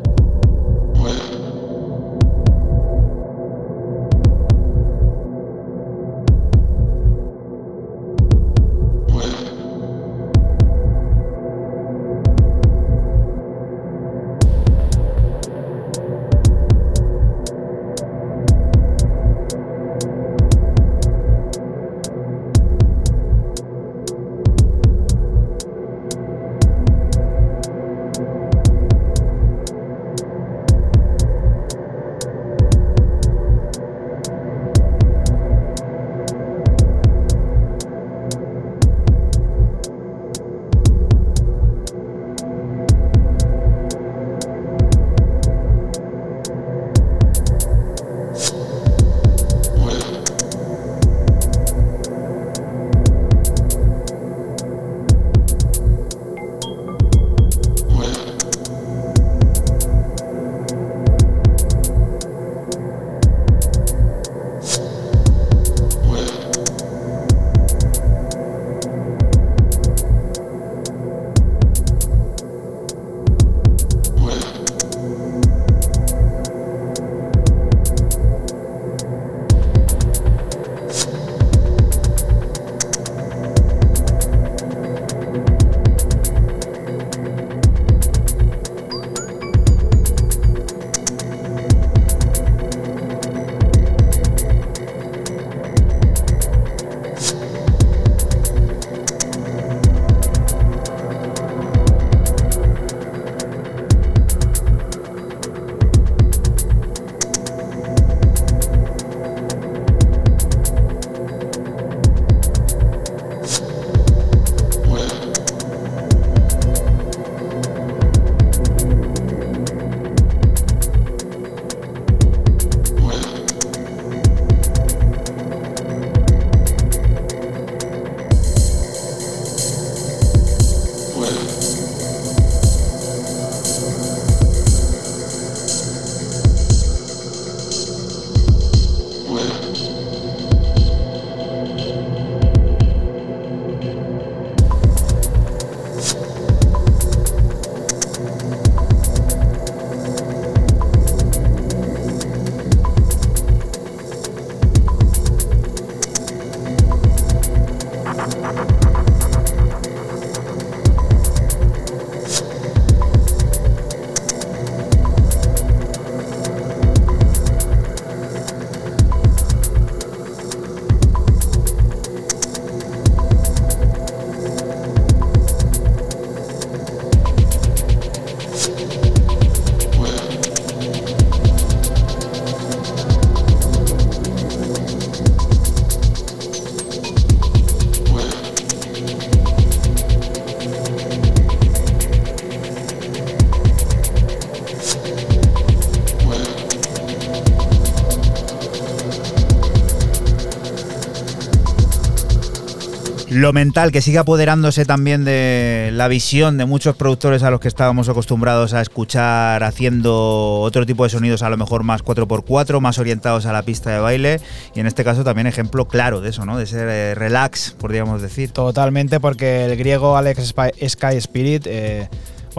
[203.39, 207.69] Lo mental que sigue apoderándose también de la visión de muchos productores a los que
[207.69, 212.99] estábamos acostumbrados a escuchar haciendo otro tipo de sonidos a lo mejor más 4x4, más
[212.99, 214.41] orientados a la pista de baile
[214.75, 216.57] y en este caso también ejemplo claro de eso, ¿no?
[216.57, 218.51] De ser eh, relax, podríamos decir.
[218.51, 220.53] Totalmente, porque el griego Alex
[220.87, 222.09] Sky Spirit, eh,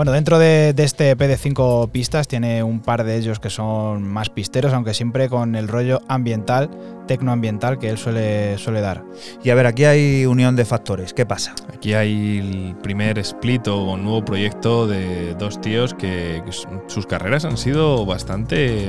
[0.01, 3.51] bueno, dentro de, de este EP de cinco pistas tiene un par de ellos que
[3.51, 6.70] son más pisteros, aunque siempre con el rollo ambiental,
[7.07, 9.05] tecnoambiental que él suele, suele dar.
[9.44, 11.55] Y a ver, aquí hay unión de factores, ¿qué pasa?
[11.74, 16.53] Aquí hay el primer split o nuevo proyecto de dos tíos que, que
[16.86, 18.88] sus carreras han sido bastante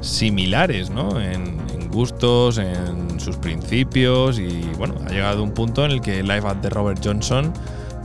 [0.00, 1.20] similares, ¿no?
[1.20, 6.22] En, en gustos, en sus principios y bueno, ha llegado un punto en el que
[6.22, 7.52] Live at the Robert Johnson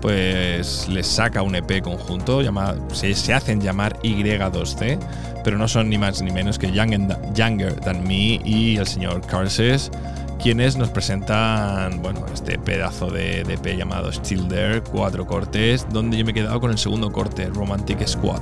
[0.01, 4.99] pues les saca un EP conjunto, llamado, se, se hacen llamar Y2C,
[5.43, 9.91] pero no son ni más ni menos que Younger Than Me y el señor Carses,
[10.41, 16.17] quienes nos presentan bueno, este pedazo de, de EP llamado Still There, cuatro cortes, donde
[16.17, 18.41] yo me he quedado con el segundo corte, Romantic Squad.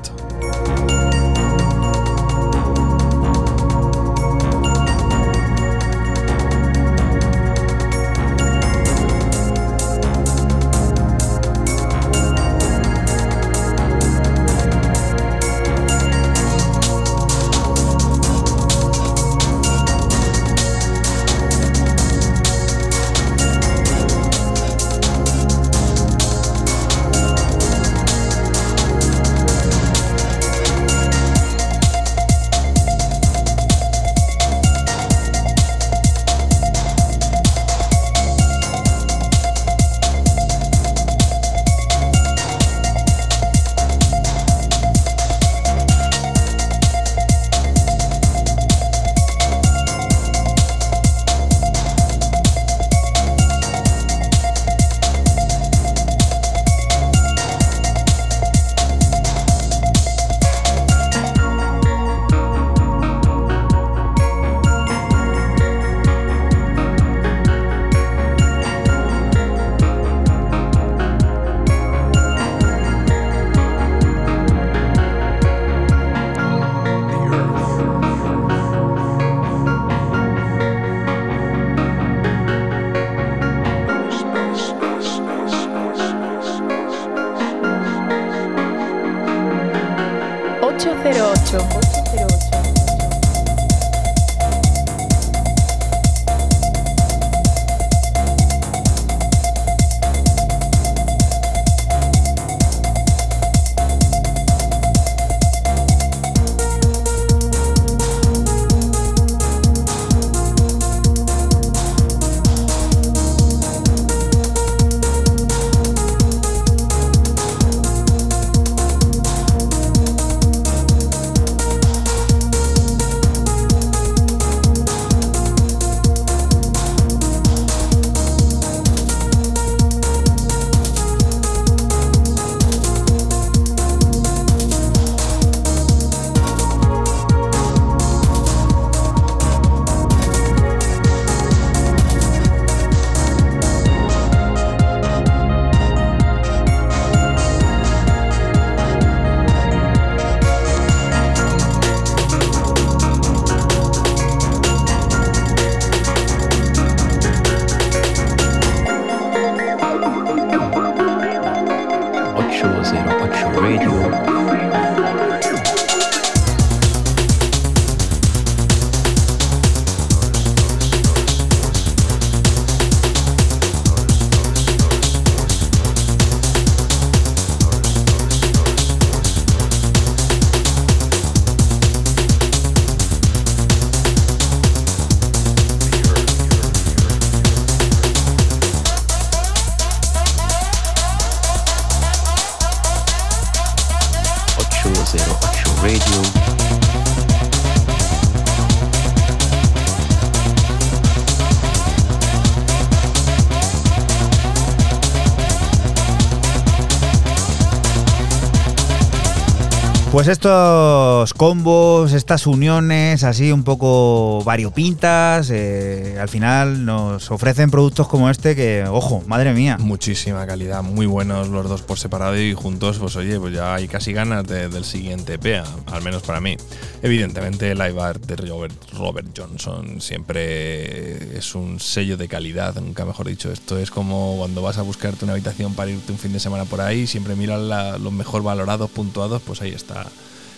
[210.26, 218.08] Pues estos combos, estas uniones así un poco variopintas, eh, al final nos ofrecen productos
[218.08, 219.78] como este que, ojo, madre mía.
[219.80, 223.88] Muchísima calidad, muy buenos los dos por separado y juntos, pues oye, pues ya hay
[223.88, 225.62] casi ganas de- del siguiente EP,
[225.92, 226.58] al menos para mí.
[227.06, 233.06] Evidentemente, el live art de Robert, Robert Johnson siempre es un sello de calidad, nunca
[233.06, 233.52] mejor dicho.
[233.52, 236.66] Esto es como cuando vas a buscarte una habitación para irte un fin de semana
[236.66, 240.08] por ahí, siempre miras la- los mejor valorados, puntuados, pues ahí está.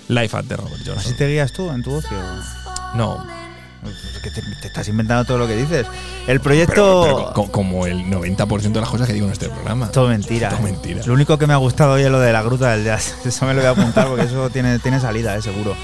[0.07, 0.98] Live art de Robert Johnson.
[0.99, 2.18] ¿Así te guías tú en tu ocio?
[2.95, 3.28] No,
[3.84, 5.86] Es que te, te estás inventando todo lo que dices.
[6.22, 7.02] El pero, proyecto...
[7.03, 9.91] pero co- como el 90% de las cosas que digo en este programa.
[9.91, 10.49] Todo mentira.
[10.49, 10.72] Todo eh.
[10.72, 11.02] mentira.
[11.06, 13.15] Lo único que me ha gustado hoy es lo de la gruta del jazz.
[13.26, 15.76] Eso me lo voy a apuntar porque eso tiene, tiene salida, eh, seguro.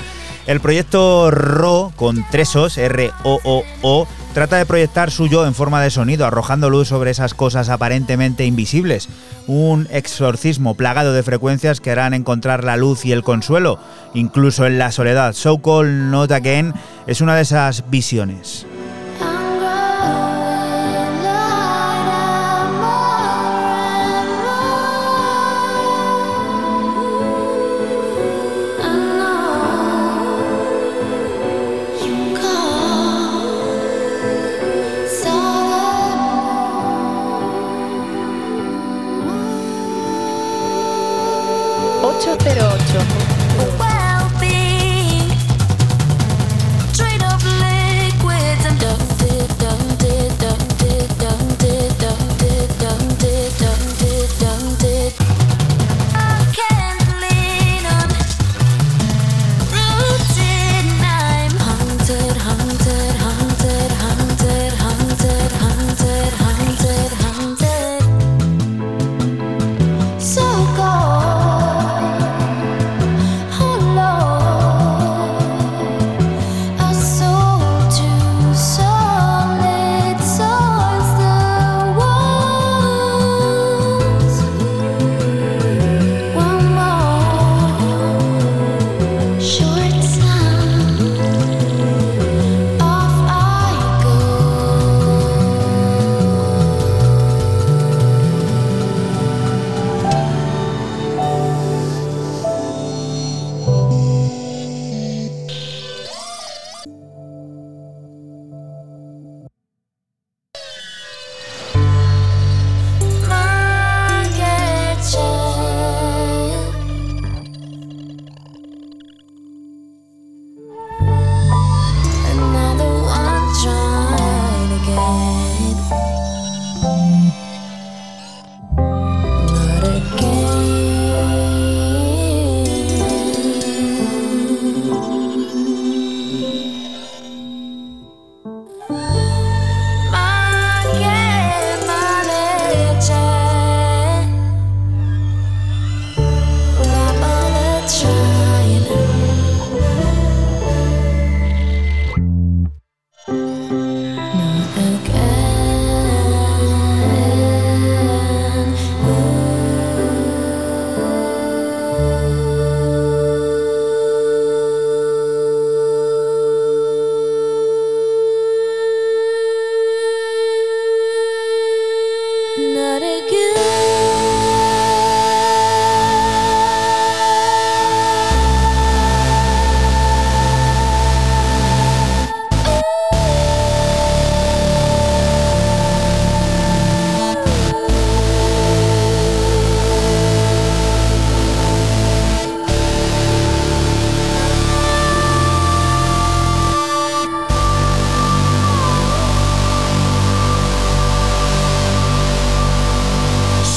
[0.45, 5.90] El proyecto RO, con tres O's, R-O-O-O, trata de proyectar su yo en forma de
[5.90, 9.07] sonido, arrojando luz sobre esas cosas aparentemente invisibles.
[9.48, 13.80] Un exorcismo plagado de frecuencias que harán encontrar la luz y el consuelo,
[14.14, 15.34] incluso en la soledad.
[15.34, 16.74] So Called Not Again
[17.07, 18.65] es una de esas visiones.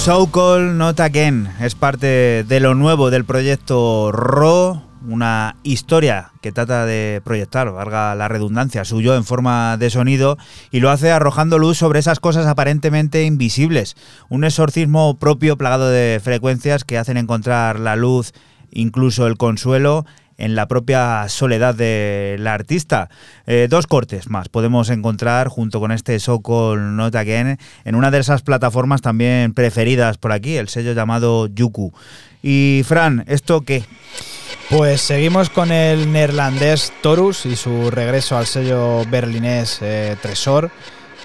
[0.07, 6.53] So Called Not Again es parte de lo nuevo del proyecto RO, una historia que
[6.53, 10.39] trata de proyectar, valga la redundancia, suyo en forma de sonido
[10.71, 13.97] y lo hace arrojando luz sobre esas cosas aparentemente invisibles.
[14.29, 18.33] Un exorcismo propio plagado de frecuencias que hacen encontrar la luz,
[18.71, 20.07] incluso el consuelo
[20.39, 23.09] en la propia soledad del artista.
[23.47, 26.41] Eh, dos cortes más podemos encontrar junto con este So
[26.77, 31.93] Not Again en una de esas plataformas también preferidas por aquí, el sello llamado Yuku.
[32.43, 33.85] Y Fran, ¿esto qué?
[34.71, 40.71] Pues seguimos con el neerlandés Torus y su regreso al sello berlinés eh, Tresor.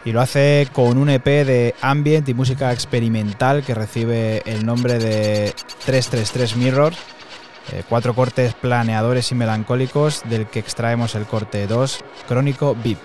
[0.04, 4.98] Y lo hace con un EP de ambient y música experimental que recibe el nombre
[4.98, 5.54] de
[5.86, 6.94] 333 Mirror.
[7.72, 13.00] Eh, cuatro cortes planeadores y melancólicos, del que extraemos el corte 2, Crónico VIP.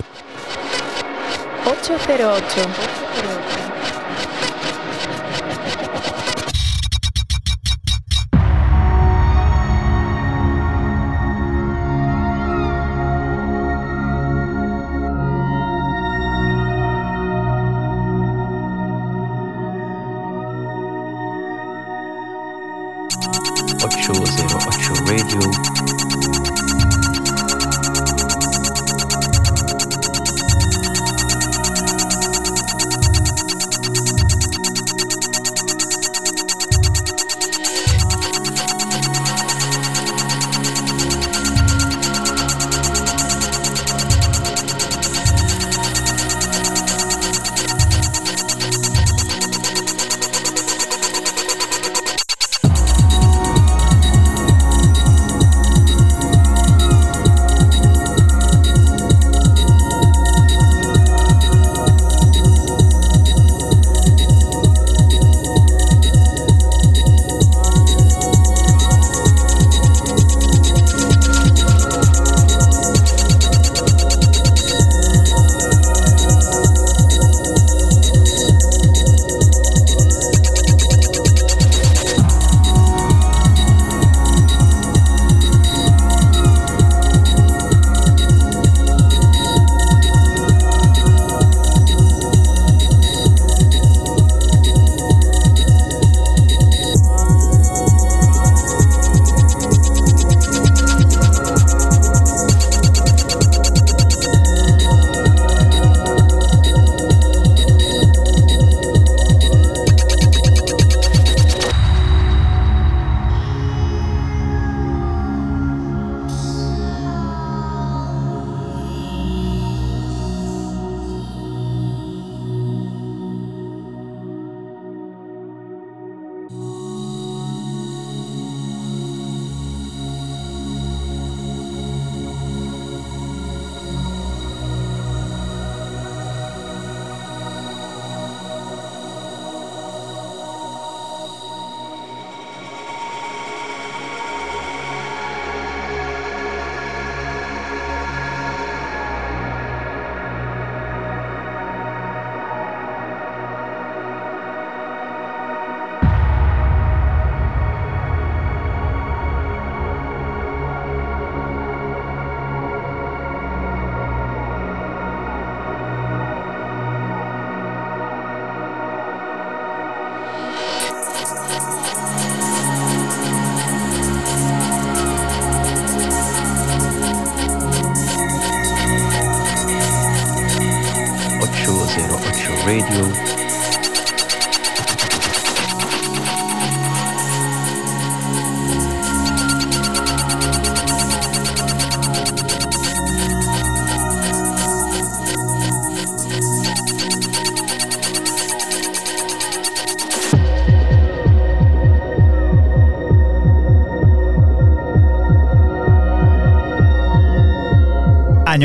[1.66, 2.36] 808.
[2.46, 3.45] 808.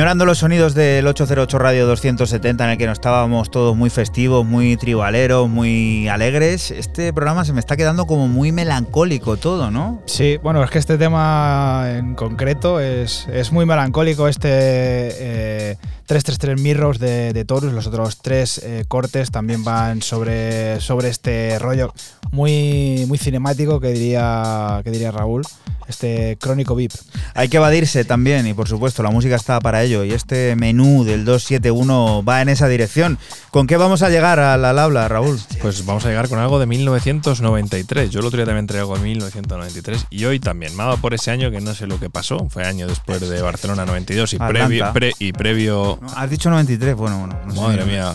[0.02, 4.44] Añorando los sonidos del 808 Radio 270 en el que nos estábamos todos muy festivos,
[4.44, 10.02] muy tribaleros, muy alegres, este programa se me está quedando como muy melancólico todo, ¿no?
[10.08, 14.28] Sí, bueno, es que este tema en concreto es, es muy melancólico.
[14.28, 20.82] Este eh, 333 Mirrors de, de Taurus, los otros tres eh, cortes también van sobre,
[20.82, 21.94] sobre este rollo
[22.32, 25.44] muy, muy cinemático que diría, que diría Raúl,
[25.92, 26.92] este crónico VIP.
[27.36, 31.04] Hay que evadirse también y por supuesto la música está para ello y este menú
[31.04, 33.18] del 271 va en esa dirección.
[33.52, 35.40] ¿Con qué vamos a llegar al, al habla, Raúl?
[35.62, 38.10] Pues vamos a llegar con algo de 1993.
[38.10, 40.76] Yo el otro día también traigo algo de 1993 y hoy también.
[40.76, 42.48] Me ha dado por ese año que no sé lo que pasó.
[42.50, 44.54] Fue año después de Barcelona 92 y Atlanta.
[44.54, 46.00] previo, pre- y previo.
[46.02, 47.38] No, Has dicho 93, bueno, bueno.
[47.46, 47.60] no sé.
[47.62, 48.14] Madre mía,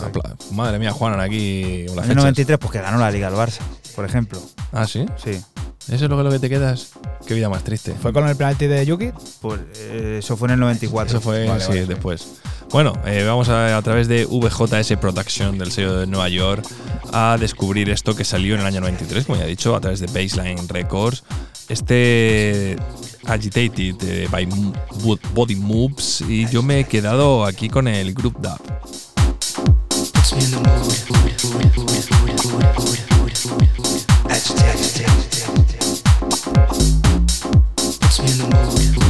[0.51, 2.15] madre mía, Juanan aquí En el fechas.
[2.15, 3.59] 93, pues que ganó la Liga al Barça,
[3.95, 4.41] por ejemplo.
[4.71, 5.05] Ah, sí.
[5.23, 5.39] Sí.
[5.89, 6.89] ¿Eso es lo que, lo que te quedas?
[7.25, 7.93] Qué vida más triste.
[8.01, 9.11] ¿Fue con el penalti de Yuki?
[9.41, 11.17] Pues eh, eso fue en el 94.
[11.17, 11.85] Eso fue Vale, sí, vale.
[11.85, 12.27] después.
[12.71, 16.65] Bueno, eh, vamos a, a través de VJS Production del sello de Nueva York
[17.13, 20.01] a descubrir esto que salió en el año 93, como ya he dicho, a través
[20.01, 21.23] de Baseline Records.
[21.69, 22.75] Este
[23.25, 24.47] Agitated eh, by
[25.33, 28.59] Body Moves y yo me he quedado aquí con el Group Dub.
[38.27, 39.06] in the mood.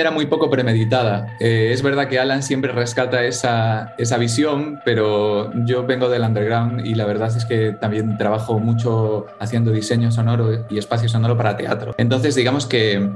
[0.00, 1.36] Manera muy poco premeditada.
[1.40, 6.86] Eh, es verdad que Alan siempre rescata esa, esa visión, pero yo vengo del underground
[6.86, 11.54] y la verdad es que también trabajo mucho haciendo diseño sonoro y espacio sonoro para
[11.58, 11.94] teatro.
[11.98, 13.10] Entonces, digamos que,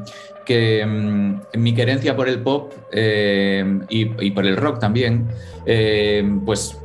[0.45, 5.29] que mm, mi querencia por el pop eh, y, y por el rock también,
[5.65, 6.77] eh, pues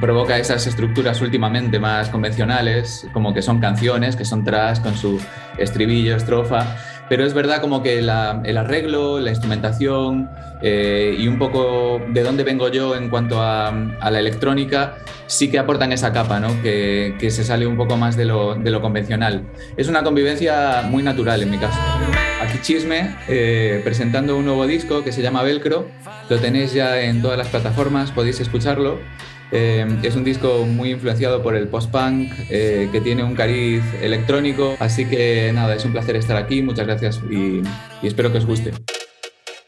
[0.00, 5.20] provoca esas estructuras últimamente más convencionales, como que son canciones, que son tras con su
[5.58, 6.76] estribillo, estrofa,
[7.08, 10.28] pero es verdad como que la- el arreglo, la instrumentación
[10.62, 15.50] eh, y un poco de dónde vengo yo en cuanto a, a la electrónica sí
[15.50, 16.48] que aportan esa capa, ¿no?
[16.62, 19.42] que, que se sale un poco más de lo, de lo convencional.
[19.76, 21.78] Es una convivencia muy natural en mi caso.
[22.42, 25.88] Aquí Chisme, eh, presentando un nuevo disco que se llama Velcro,
[26.28, 28.98] lo tenéis ya en todas las plataformas, podéis escucharlo.
[29.52, 34.76] Eh, es un disco muy influenciado por el post-punk, eh, que tiene un cariz electrónico,
[34.80, 37.62] así que nada, es un placer estar aquí, muchas gracias y,
[38.06, 38.72] espero que os guste.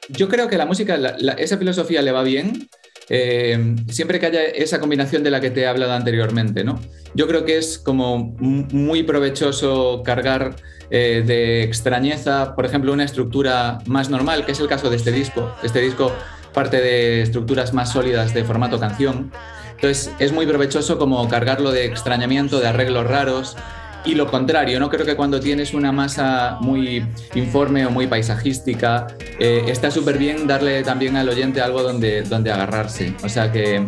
[0.08, 0.96] Yo creo que la música,
[1.38, 2.68] esa filosofía le va bien,
[3.08, 6.80] eh, siempre que haya esa combinación de la que te he hablado anteriormente, ¿no?
[7.14, 10.56] Yo creo que es como muy provechoso cargar
[10.90, 15.12] eh, de extrañeza, por ejemplo, una estructura más normal, que es el caso de este
[15.12, 15.54] disco.
[15.62, 16.12] Este disco
[16.52, 19.32] parte de estructuras más sólidas de formato canción.
[19.76, 23.56] Entonces es muy provechoso como cargarlo de extrañamiento, de arreglos raros.
[24.04, 27.04] Y lo contrario, no creo que cuando tienes una masa muy
[27.34, 29.08] informe o muy paisajística,
[29.38, 33.14] eh, está súper bien darle también al oyente algo donde, donde agarrarse.
[33.24, 33.84] O sea que,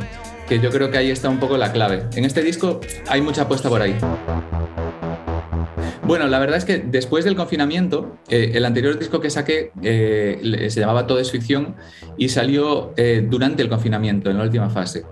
[0.48, 2.04] que yo creo que ahí está un poco la clave.
[2.16, 3.96] En este disco hay mucha apuesta por ahí.
[6.08, 10.68] Bueno, la verdad es que después del confinamiento, eh, el anterior disco que saqué eh,
[10.70, 11.76] se llamaba Todo es ficción
[12.16, 15.04] y salió eh, durante el confinamiento, en la última fase.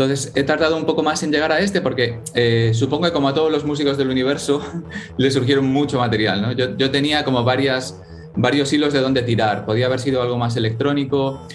[0.00, 3.28] Entonces he tardado un poco más en llegar a este porque eh, supongo que como
[3.28, 4.62] a todos los músicos del universo
[5.18, 6.56] le surgieron mucho material.
[6.56, 8.00] Yo, yo tenía como varias,
[8.34, 9.66] varios hilos de dónde tirar.
[9.66, 11.46] Podía haber sido algo más electrónico,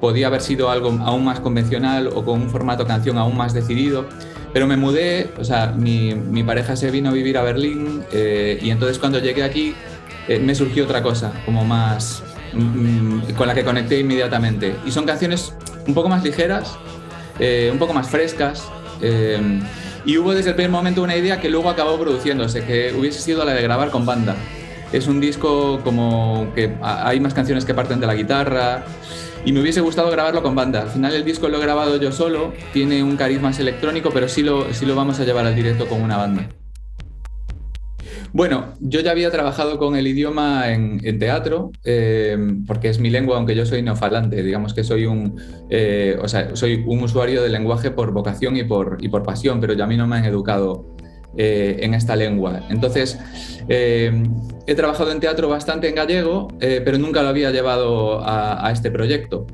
[0.00, 4.06] podía haber sido algo aún más convencional o con un formato canción aún más decidido.
[4.52, 8.58] Pero me mudé, o sea, mi, mi pareja se vino a vivir a Berlín eh,
[8.60, 9.76] y entonces cuando llegué aquí
[10.26, 14.74] eh, me surgió otra cosa, como más mm, con la que conecté inmediatamente.
[14.84, 15.54] Y son canciones
[15.86, 16.76] un poco más ligeras,
[17.42, 18.68] eh, un poco más frescas.
[19.00, 19.60] eh,
[20.04, 23.44] y hubo desde el primer momento una idea que luego acabó produciéndose, que hubiese sido
[23.44, 24.34] la de grabar con banda.
[24.92, 28.84] Es un disco como que hay más canciones que parten de la guitarra
[29.44, 30.82] y me hubiese gustado grabarlo con banda.
[30.82, 34.28] Al final el disco lo he grabado yo solo, tiene un cariz más electrónico, pero
[34.28, 36.48] sí lo, sí lo vamos a llevar al directo con una banda.
[38.32, 43.36] Bueno, yo ya había trabajado con el idioma en, teatro, eh, porque es mi lengua,
[43.36, 45.38] aunque yo soy neofalante, digamos que soy un,
[45.68, 49.60] eh, o sea, soy un usuario del lenguaje por vocación y por, y por pasión,
[49.60, 50.96] pero ya a mí no me han educado
[51.36, 52.62] eh, en esta lengua.
[52.70, 53.18] Entonces,
[53.68, 59.46] he trabajado en teatro bastante en gallego, pero nunca lo había llevado a este proyecto.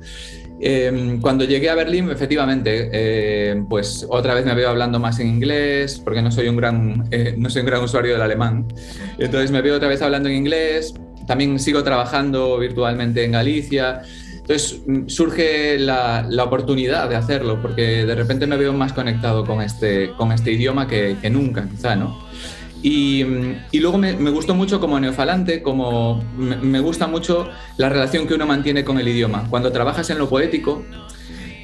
[0.61, 5.29] Eh, cuando llegué a Berlín, efectivamente, eh, pues otra vez me veo hablando más en
[5.29, 8.67] inglés, porque no soy un gran, eh, no soy un gran usuario del alemán.
[9.19, 10.95] Entonces me veo otra vez hablando en inglés.
[11.27, 14.03] También sigo trabajando virtualmente en Galicia.
[14.39, 19.45] Entonces mm, surge la, la oportunidad de hacerlo, porque de repente me veo más conectado
[19.45, 22.27] con este, con este idioma que, que nunca, quizá, ¿no?
[22.83, 23.25] Y,
[23.73, 28.47] luego me, me gustó mucho como neofalante, como me, gusta mucho la relación que uno
[28.47, 29.47] mantiene con el idioma.
[29.51, 30.85] Cuando trabajas en lo poético,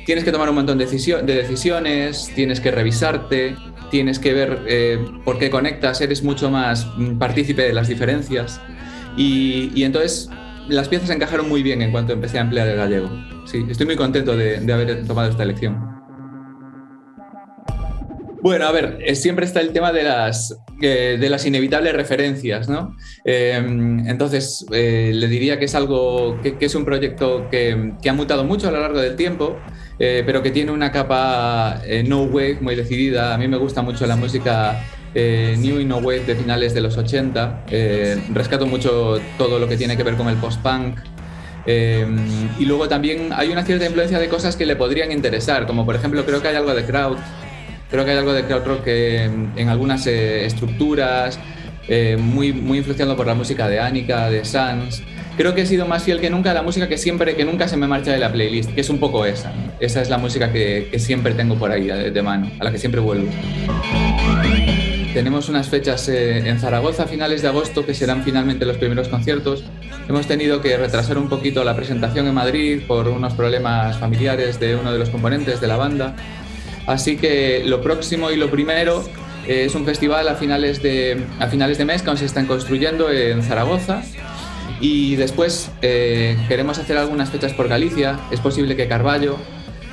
[0.06, 3.56] tienes que tomar un montón de, decisio- de decisiones, tienes que revisarte,
[3.90, 8.60] tienes que ver eh, por qué conectas, eres mucho más mm, partícipe de las diferencias.
[9.16, 10.28] Y, entonces
[10.68, 13.10] las piezas encajaron muy bien en cuanto empecé a emplear el gallego.
[13.46, 15.93] Sí, estoy muy contento de haber tomado esta elección.
[18.44, 22.68] Bueno, a ver, eh, siempre está el tema de las, eh, de las inevitables referencias,
[22.68, 22.94] ¿no?
[23.24, 28.12] Eh, entonces, eh, le diría que es algo, que, es un proyecto que, que ha
[28.12, 29.56] mutado mucho a lo largo del tiempo,
[29.98, 33.32] pero que tiene una capa no wave muy decidida.
[33.32, 34.78] A mí me gusta mucho la música
[35.14, 37.64] new y no wave de finales de los 80.
[37.70, 40.98] Eh, rescato mucho todo lo que tiene que ver con el post-punk.
[41.66, 42.06] Eh,
[42.58, 45.96] y luego también hay una cierta influencia de cosas que le podrían interesar, como por
[45.96, 47.16] ejemplo creo que hay algo de crowd,
[47.94, 51.38] creo que hay algo de crowd rock que, en algunas eh, estructuras,
[51.86, 55.00] eh, muy, muy influenciado por la música de Annika, de Sans.
[55.36, 57.68] Creo que he sido más fiel que nunca a la música que siempre, que nunca
[57.68, 59.50] se me marcha de la playlist, que es un poco esa.
[59.50, 59.70] ¿no?
[59.78, 62.72] Esa es la música que, que siempre tengo por ahí de, de mano, a la
[62.72, 63.28] que siempre vuelvo.
[65.14, 69.06] Tenemos unas fechas eh, en Zaragoza a finales de agosto que serán finalmente los primeros
[69.06, 69.62] conciertos.
[70.08, 74.74] Hemos tenido que retrasar un poquito la presentación en Madrid por unos problemas familiares de
[74.74, 76.16] uno de los componentes de la banda.
[76.86, 79.02] Así que lo próximo y lo primero
[79.46, 82.46] eh, es un festival a finales, de, a finales de mes que aún se están
[82.46, 84.02] construyendo en Zaragoza.
[84.80, 88.18] Y después eh, queremos hacer algunas fechas por Galicia.
[88.30, 89.36] Es posible que Carballo,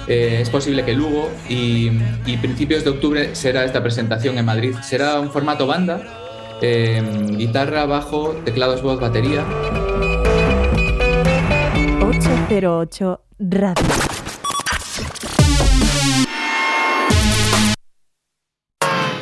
[0.07, 1.91] eh, es posible que Lugo y,
[2.25, 4.75] y principios de octubre será esta presentación en Madrid.
[4.83, 6.01] Será un formato banda,
[6.61, 9.45] guitarra, bajo, teclados, voz, batería.
[12.01, 14.30] 808 Radio.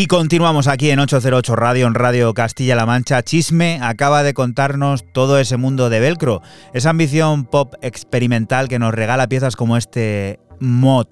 [0.00, 3.24] Y continuamos aquí en 808 Radio, en Radio Castilla-La Mancha.
[3.24, 6.40] Chisme acaba de contarnos todo ese mundo de Velcro,
[6.72, 11.06] esa ambición pop experimental que nos regala piezas como este mod.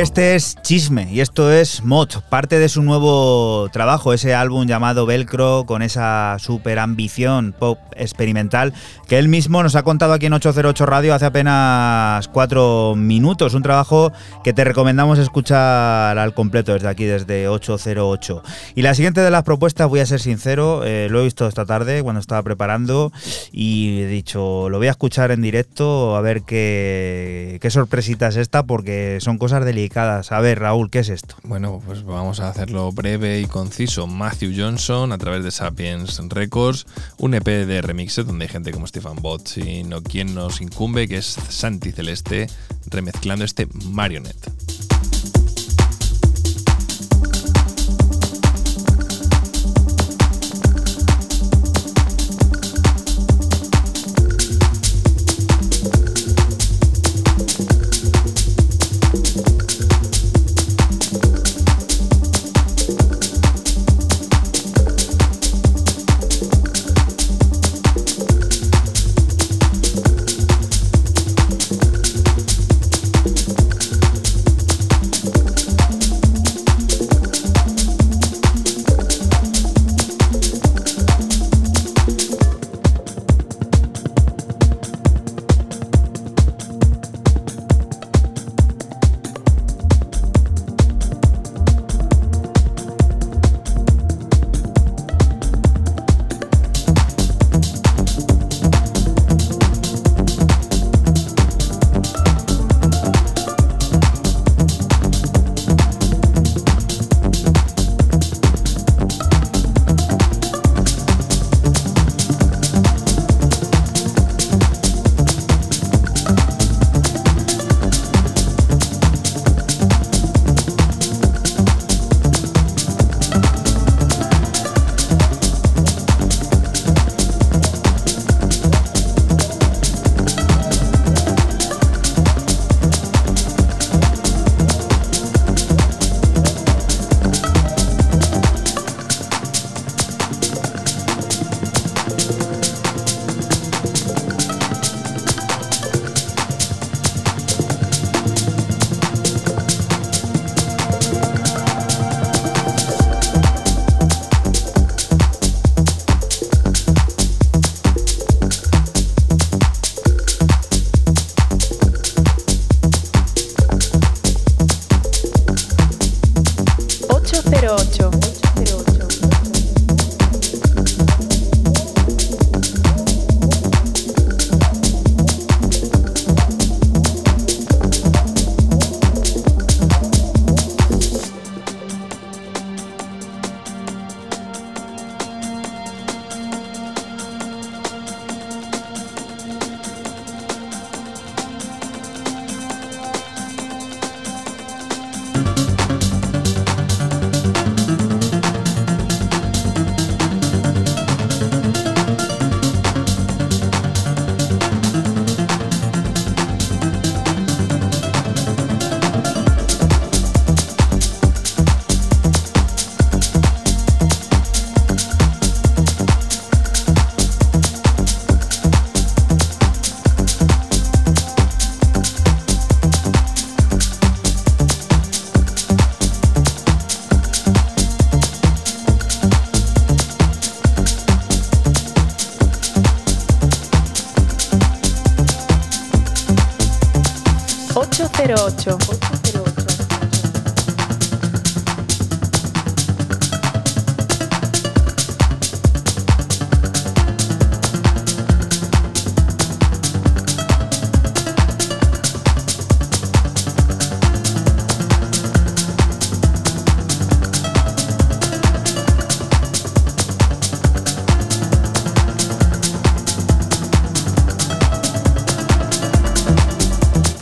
[0.00, 5.04] Este es Chisme y esto es Mod, parte de su nuevo trabajo, ese álbum llamado
[5.04, 8.72] Velcro con esa super ambición pop experimental
[9.08, 13.52] que él mismo nos ha contado aquí en 808 Radio hace apenas cuatro minutos.
[13.52, 14.10] Un trabajo
[14.42, 18.42] que te recomendamos escuchar al completo desde aquí, desde 808.
[18.76, 21.66] Y la siguiente de las propuestas, voy a ser sincero, eh, lo he visto esta
[21.66, 23.12] tarde cuando estaba preparando
[23.52, 28.36] y he dicho, lo voy a escuchar en directo a ver qué, qué sorpresita es
[28.36, 29.89] esta porque son cosas delicadas.
[29.94, 31.34] A ver, Raúl, ¿qué es esto?
[31.42, 34.06] Bueno, pues vamos a hacerlo breve y conciso.
[34.06, 36.86] Matthew Johnson, a través de Sapiens Records,
[37.18, 41.08] un EP de remixes donde hay gente como Stefan Botz y no quien nos incumbe,
[41.08, 42.46] que es Santi Celeste,
[42.86, 44.50] remezclando este Marionette.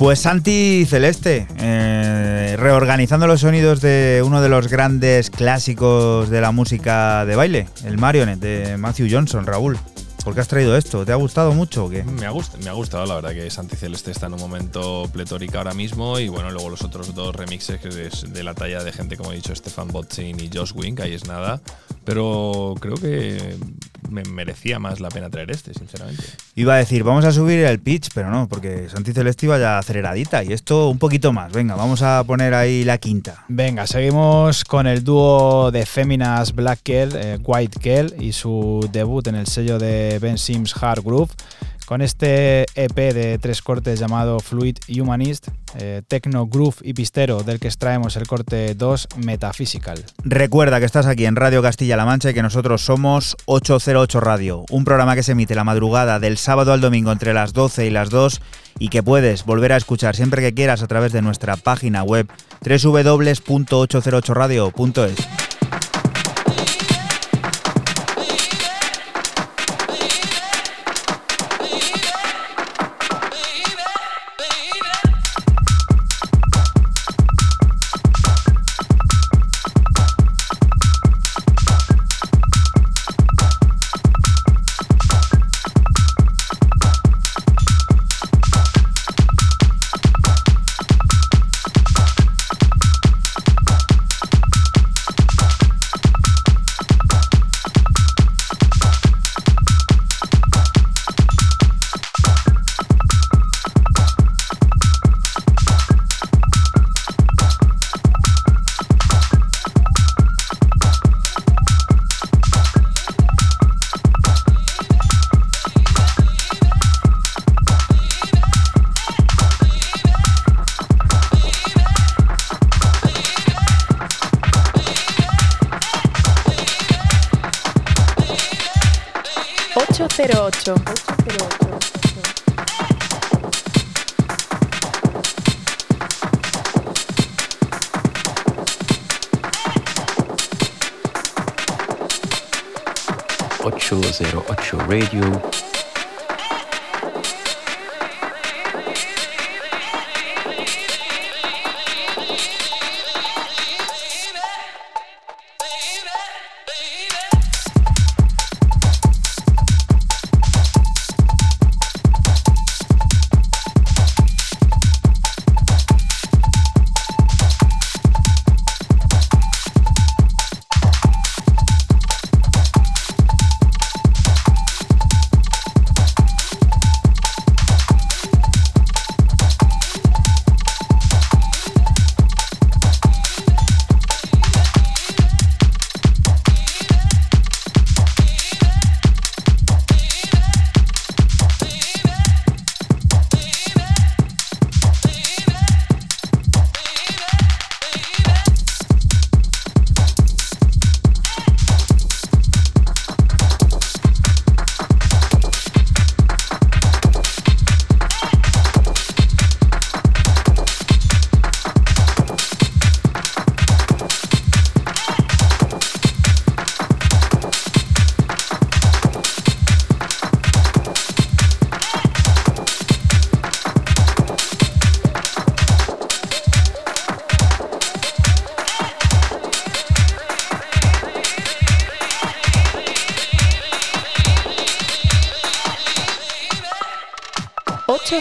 [0.09, 6.51] Pues Santi Celeste, eh, reorganizando los sonidos de uno de los grandes clásicos de la
[6.51, 9.77] música de baile, el Marionette de Matthew Johnson, Raúl.
[10.25, 11.05] ¿Por qué has traído esto?
[11.05, 12.05] ¿Te ha gustado mucho o qué?
[12.05, 15.09] Me ha, gust- me ha gustado, la verdad, que Santi Celeste está en un momento
[15.13, 16.19] pletórica ahora mismo.
[16.19, 19.33] Y bueno, luego los otros dos remixes que es de la talla de gente, como
[19.33, 21.61] he dicho, Stefan Botzin y Josh Wink, ahí es nada.
[22.05, 23.57] Pero creo que
[24.11, 25.73] me merecía más la pena traer este.
[26.59, 29.79] Iba a decir, vamos a subir el pitch, pero no, porque Santi Celesti iba ya
[29.79, 31.53] aceleradita y esto un poquito más.
[31.53, 33.45] Venga, vamos a poner ahí la quinta.
[33.47, 39.25] Venga, seguimos con el dúo de féminas Black Kell, eh, White Kell y su debut
[39.29, 41.31] en el sello de Ben Sims Hard Groove.
[41.89, 45.48] Con este EP de tres cortes llamado Fluid Humanist,
[45.78, 50.05] eh, Techno Groove y Pistero, del que extraemos el corte 2 Metaphysical.
[50.23, 54.85] Recuerda que estás aquí en Radio Castilla-La Mancha y que nosotros somos 808 Radio, un
[54.85, 58.10] programa que se emite la madrugada del sábado al domingo entre las 12 y las
[58.10, 58.43] 2
[58.78, 62.28] y que puedes volver a escuchar siempre que quieras a través de nuestra página web
[62.60, 65.48] www.808radio.es.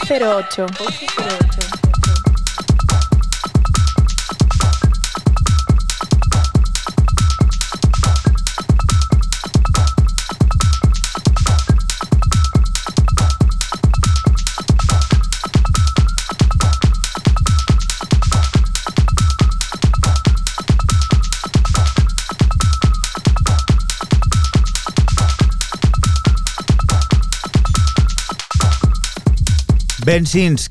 [0.08, 0.70] 808.
[0.70, 1.47] 808.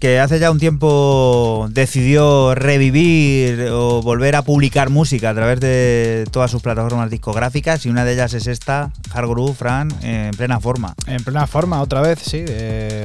[0.01, 6.25] Que hace ya un tiempo decidió revivir o volver a publicar música a través de
[6.33, 10.59] todas sus plataformas discográficas y una de ellas es esta, Hard Groove, Fran, en plena
[10.59, 10.95] forma.
[11.07, 12.45] En plena forma, otra vez, sí,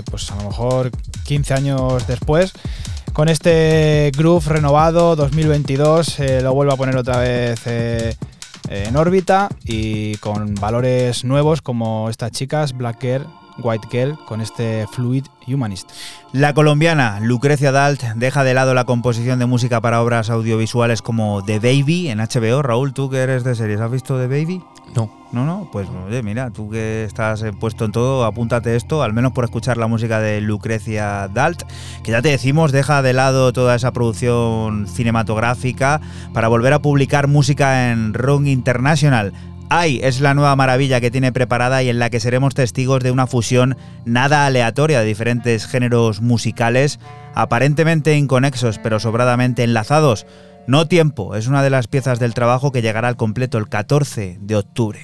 [0.09, 0.89] pues a lo mejor
[1.25, 2.53] 15 años después.
[3.13, 8.15] Con este groove renovado 2022 eh, lo vuelvo a poner otra vez eh,
[8.69, 13.27] en órbita y con valores nuevos como estas chicas, Black Girl,
[13.63, 15.89] White Girl, con este Fluid Humanist.
[16.33, 21.43] La colombiana Lucrecia Dalt deja de lado la composición de música para obras audiovisuales como
[21.43, 22.61] The Baby en HBO.
[22.61, 24.63] Raúl, tú que eres de series, ¿has visto The Baby?
[24.95, 25.21] No.
[25.31, 29.13] No, no, pues oye, mira, tú que estás eh, puesto en todo, apúntate esto, al
[29.13, 31.63] menos por escuchar la música de Lucrecia Dalt,
[32.03, 36.01] que ya te decimos, deja de lado toda esa producción cinematográfica
[36.33, 39.31] para volver a publicar música en Rock International.
[39.73, 43.09] Ay es la nueva maravilla que tiene preparada y en la que seremos testigos de
[43.09, 46.99] una fusión nada aleatoria de diferentes géneros musicales,
[47.35, 50.25] aparentemente inconexos pero sobradamente enlazados.
[50.67, 54.39] No tiempo es una de las piezas del trabajo que llegará al completo el 14
[54.41, 54.99] de octubre.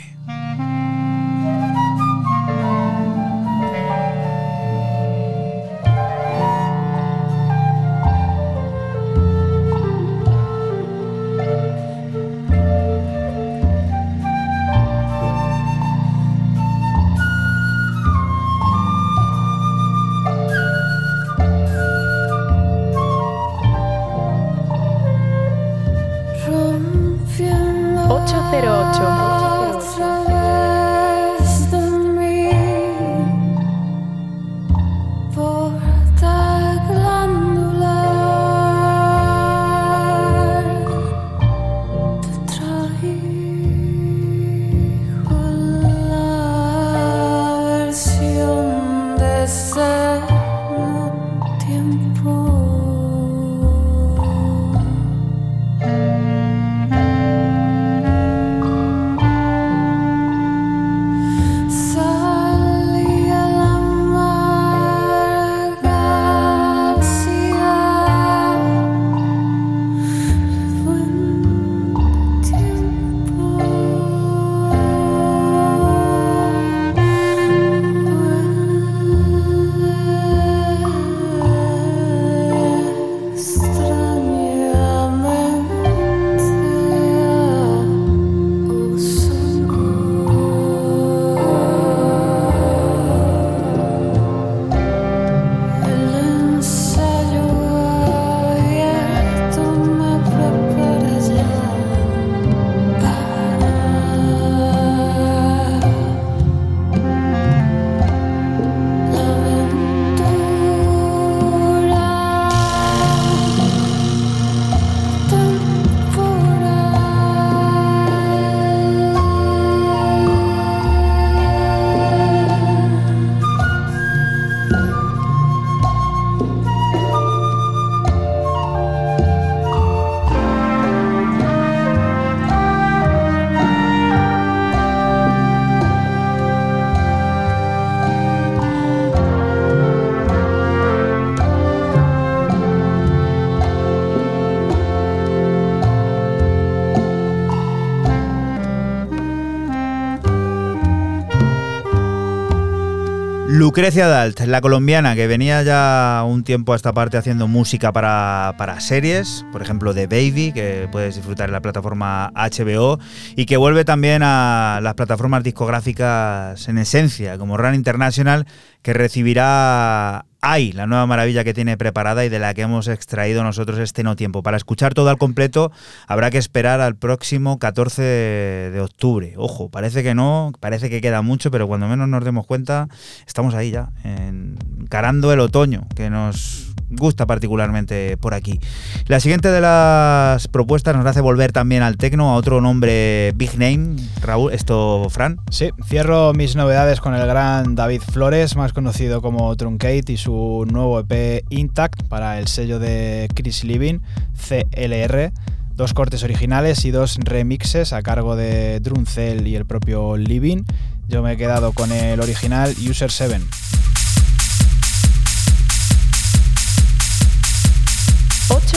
[153.78, 158.56] Lucrecia Dalt, la colombiana que venía ya un tiempo a esta parte haciendo música para,
[158.58, 162.98] para series, por ejemplo de Baby, que puedes disfrutar en la plataforma HBO,
[163.36, 168.48] y que vuelve también a las plataformas discográficas en esencia, como Run International,
[168.82, 173.44] que recibirá Ay, la nueva maravilla que tiene preparada y de la que hemos extraído
[173.44, 174.44] nosotros este no tiempo.
[174.44, 175.72] Para escuchar todo al completo
[176.08, 179.34] habrá que esperar al próximo 14 de octubre.
[179.38, 182.88] Ojo, parece que no, parece que queda mucho, pero cuando menos nos demos cuenta,
[183.26, 188.60] estamos ahí ya, encarando el otoño, que nos gusta particularmente por aquí.
[189.08, 193.58] La siguiente de las propuestas nos hace volver también al tecno, a otro nombre big
[193.58, 193.96] name.
[194.22, 195.40] Raúl, ¿esto, Fran?
[195.50, 200.66] Sí, cierro mis novedades con el gran David Flores, más conocido como Truncate, y su
[200.72, 204.00] nuevo EP Intact para el sello de Chris Living,
[204.48, 205.32] CLR.
[205.76, 210.64] Dos cortes originales y dos remixes a cargo de Druncel y el propio Living.
[211.08, 213.40] Yo me he quedado con el original User 7.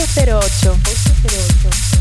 [0.01, 0.71] Ocho cero ocho.
[0.73, 1.69] Ocho cero ocho.
[1.69, 2.00] 808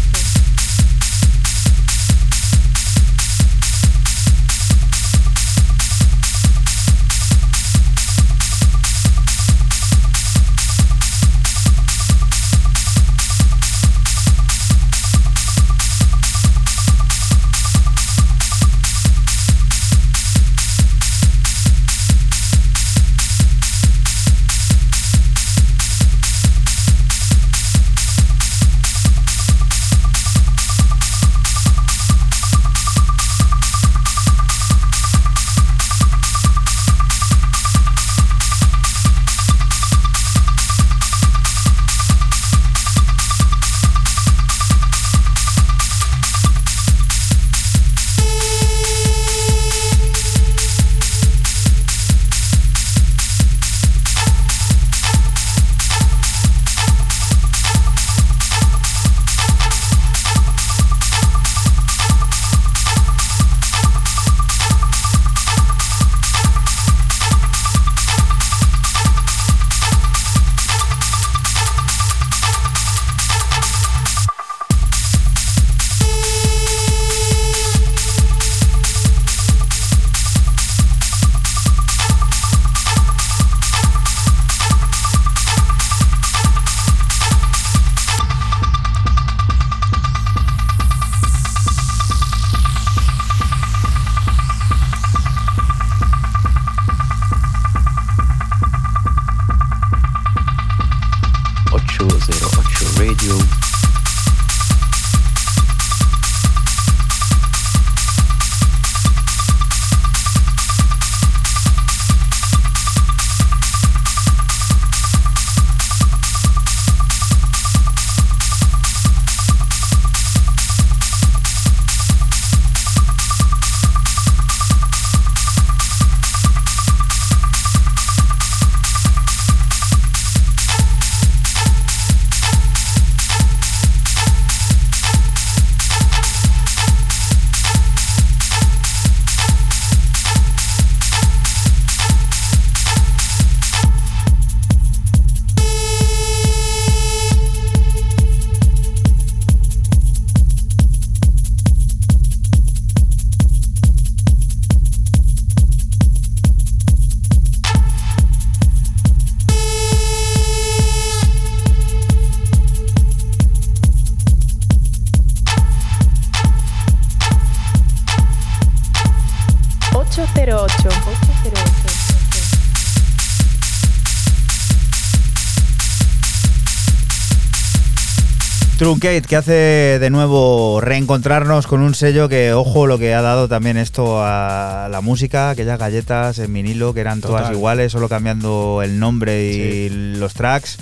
[179.01, 183.49] Truncate, que hace de nuevo reencontrarnos con un sello que, ojo, lo que ha dado
[183.49, 187.57] también esto a la música, aquellas galletas en vinilo que eran todas Total.
[187.57, 190.77] iguales, solo cambiando el nombre y los tracks.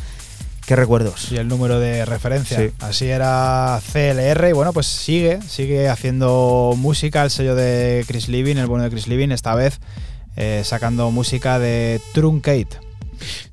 [0.67, 1.31] ¿Qué recuerdos?
[1.31, 2.59] Y el número de referencia.
[2.59, 2.71] Sí.
[2.81, 8.57] Así era CLR y bueno, pues sigue, sigue haciendo música el sello de Chris Living,
[8.57, 9.79] el bueno de Chris Living, esta vez
[10.35, 12.81] eh, sacando música de Truncate.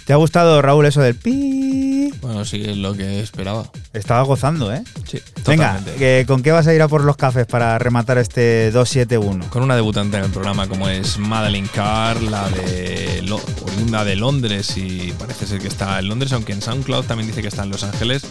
[0.06, 2.12] ¿Te ha gustado, Raúl, eso del pi?
[2.22, 3.70] Bueno, sí, es lo que esperaba.
[3.96, 4.84] Estaba gozando, ¿eh?
[5.10, 5.96] Sí, Venga, totalmente.
[5.96, 9.50] que- ¿con qué vas a ir a por los cafés para rematar este 271?
[9.50, 14.16] Con una debutante en el programa como es Madeline Carr, la de Lo- oriunda de
[14.16, 17.64] Londres y parece ser que está en Londres, aunque en SoundCloud también dice que está
[17.64, 18.24] en Los Ángeles,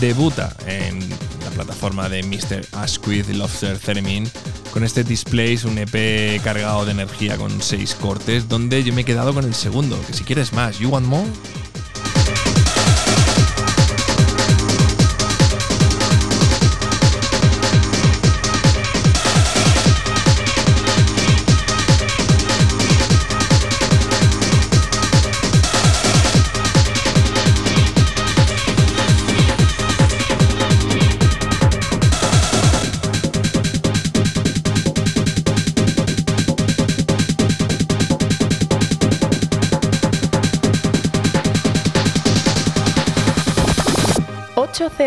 [0.00, 1.00] debuta en
[1.44, 2.64] la plataforma de Mr.
[2.72, 4.28] Asquith Lobster Theremin
[4.72, 9.04] con este Displays, un EP cargado de energía con seis cortes, donde yo me he
[9.04, 11.26] quedado con el segundo, que si quieres más, ¿You Want More?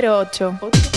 [0.03, 0.92] número 8.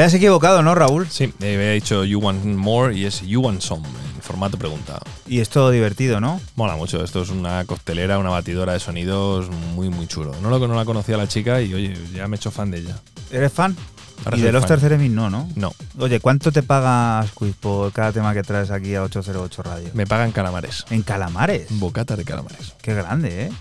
[0.00, 1.06] Habías equivocado, ¿no, Raúl?
[1.10, 4.98] Sí, eh, había dicho You Want More y es You Want Some, en formato pregunta.
[5.26, 6.40] Y es todo divertido, ¿no?
[6.56, 10.34] Mola mucho, esto es una costelera, una batidora de sonidos muy, muy chulo.
[10.40, 12.78] No, lo, no la conocía la chica y oye, ya me he hecho fan de
[12.78, 12.98] ella.
[13.30, 13.76] ¿Eres fan?
[14.24, 14.64] Ahora y de los.
[14.64, 15.50] Terceremis no, ¿no?
[15.54, 19.90] No, Oye, ¿cuánto te pagas, Quiz, por cada tema que traes aquí a 808 Radio?
[19.92, 20.86] me pagan calamares.
[20.88, 21.66] En calamares.
[21.78, 22.74] Bocata de calamares.
[22.80, 23.52] Qué grande, ¿eh?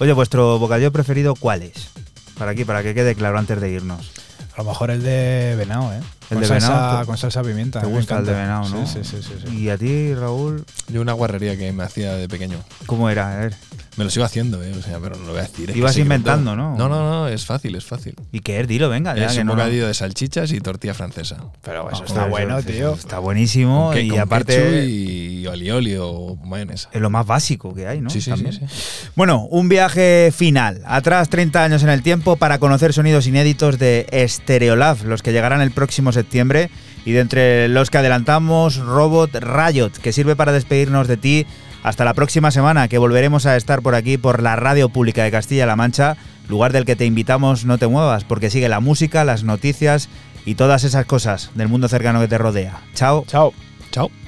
[0.00, 1.90] Oye, ¿vuestro bocadillo preferido cuál es?
[2.36, 4.10] Para aquí, para que quede claro antes de irnos.
[4.54, 6.00] A lo mejor el de venado, ¿eh?
[6.32, 7.80] El con de salsa, venado, Con salsa pimienta.
[7.80, 8.86] ¿Te gusta el de venado, no?
[8.86, 9.22] Sí, sí, sí.
[9.22, 9.56] sí, sí.
[9.58, 10.64] ¿Y a ti, Raúl?
[10.88, 12.58] Yo una guarrería que me hacía de pequeño.
[12.86, 13.32] ¿Cómo era?
[13.32, 13.54] A ver.
[13.98, 14.72] Me lo sigo haciendo, ¿eh?
[14.78, 15.68] O sea, pero no lo voy a decir.
[15.70, 16.74] es Ibas inventando, ¿no?
[16.78, 18.14] No, no, no, es fácil, es fácil.
[18.32, 18.66] ¿Y qué es?
[18.66, 19.14] Dilo, venga.
[19.14, 21.36] es que un no- bocadillo de salchichas y tortilla francesa.
[21.62, 22.94] Pero eso Ah, está bueno, eso- tío.
[22.94, 26.88] Está buenísimo Con que- y con aparte y alioli o mayonesa.
[26.90, 28.08] es lo más básico que hay, ¿no?
[28.08, 28.54] Sí, sí, sí, También.
[28.66, 29.10] sí.
[29.14, 30.80] Bueno, un viaje final.
[30.86, 35.60] Atrás 30 años en el tiempo para conocer sonidos inéditos de Stereolab, los que llegarán
[35.60, 36.70] el próximo septiembre.
[37.04, 41.46] Y de entre los que adelantamos, Robot Riot, que sirve para despedirnos de ti
[41.82, 45.32] hasta la próxima semana, que volveremos a estar por aquí por la Radio Pública de
[45.32, 46.16] Castilla-La Mancha,
[46.48, 50.08] lugar del que te invitamos no te muevas, porque sigue la música, las noticias
[50.44, 52.80] y todas esas cosas del mundo cercano que te rodea.
[52.94, 53.24] Chao.
[53.26, 53.52] Chao.
[53.90, 54.21] Chao.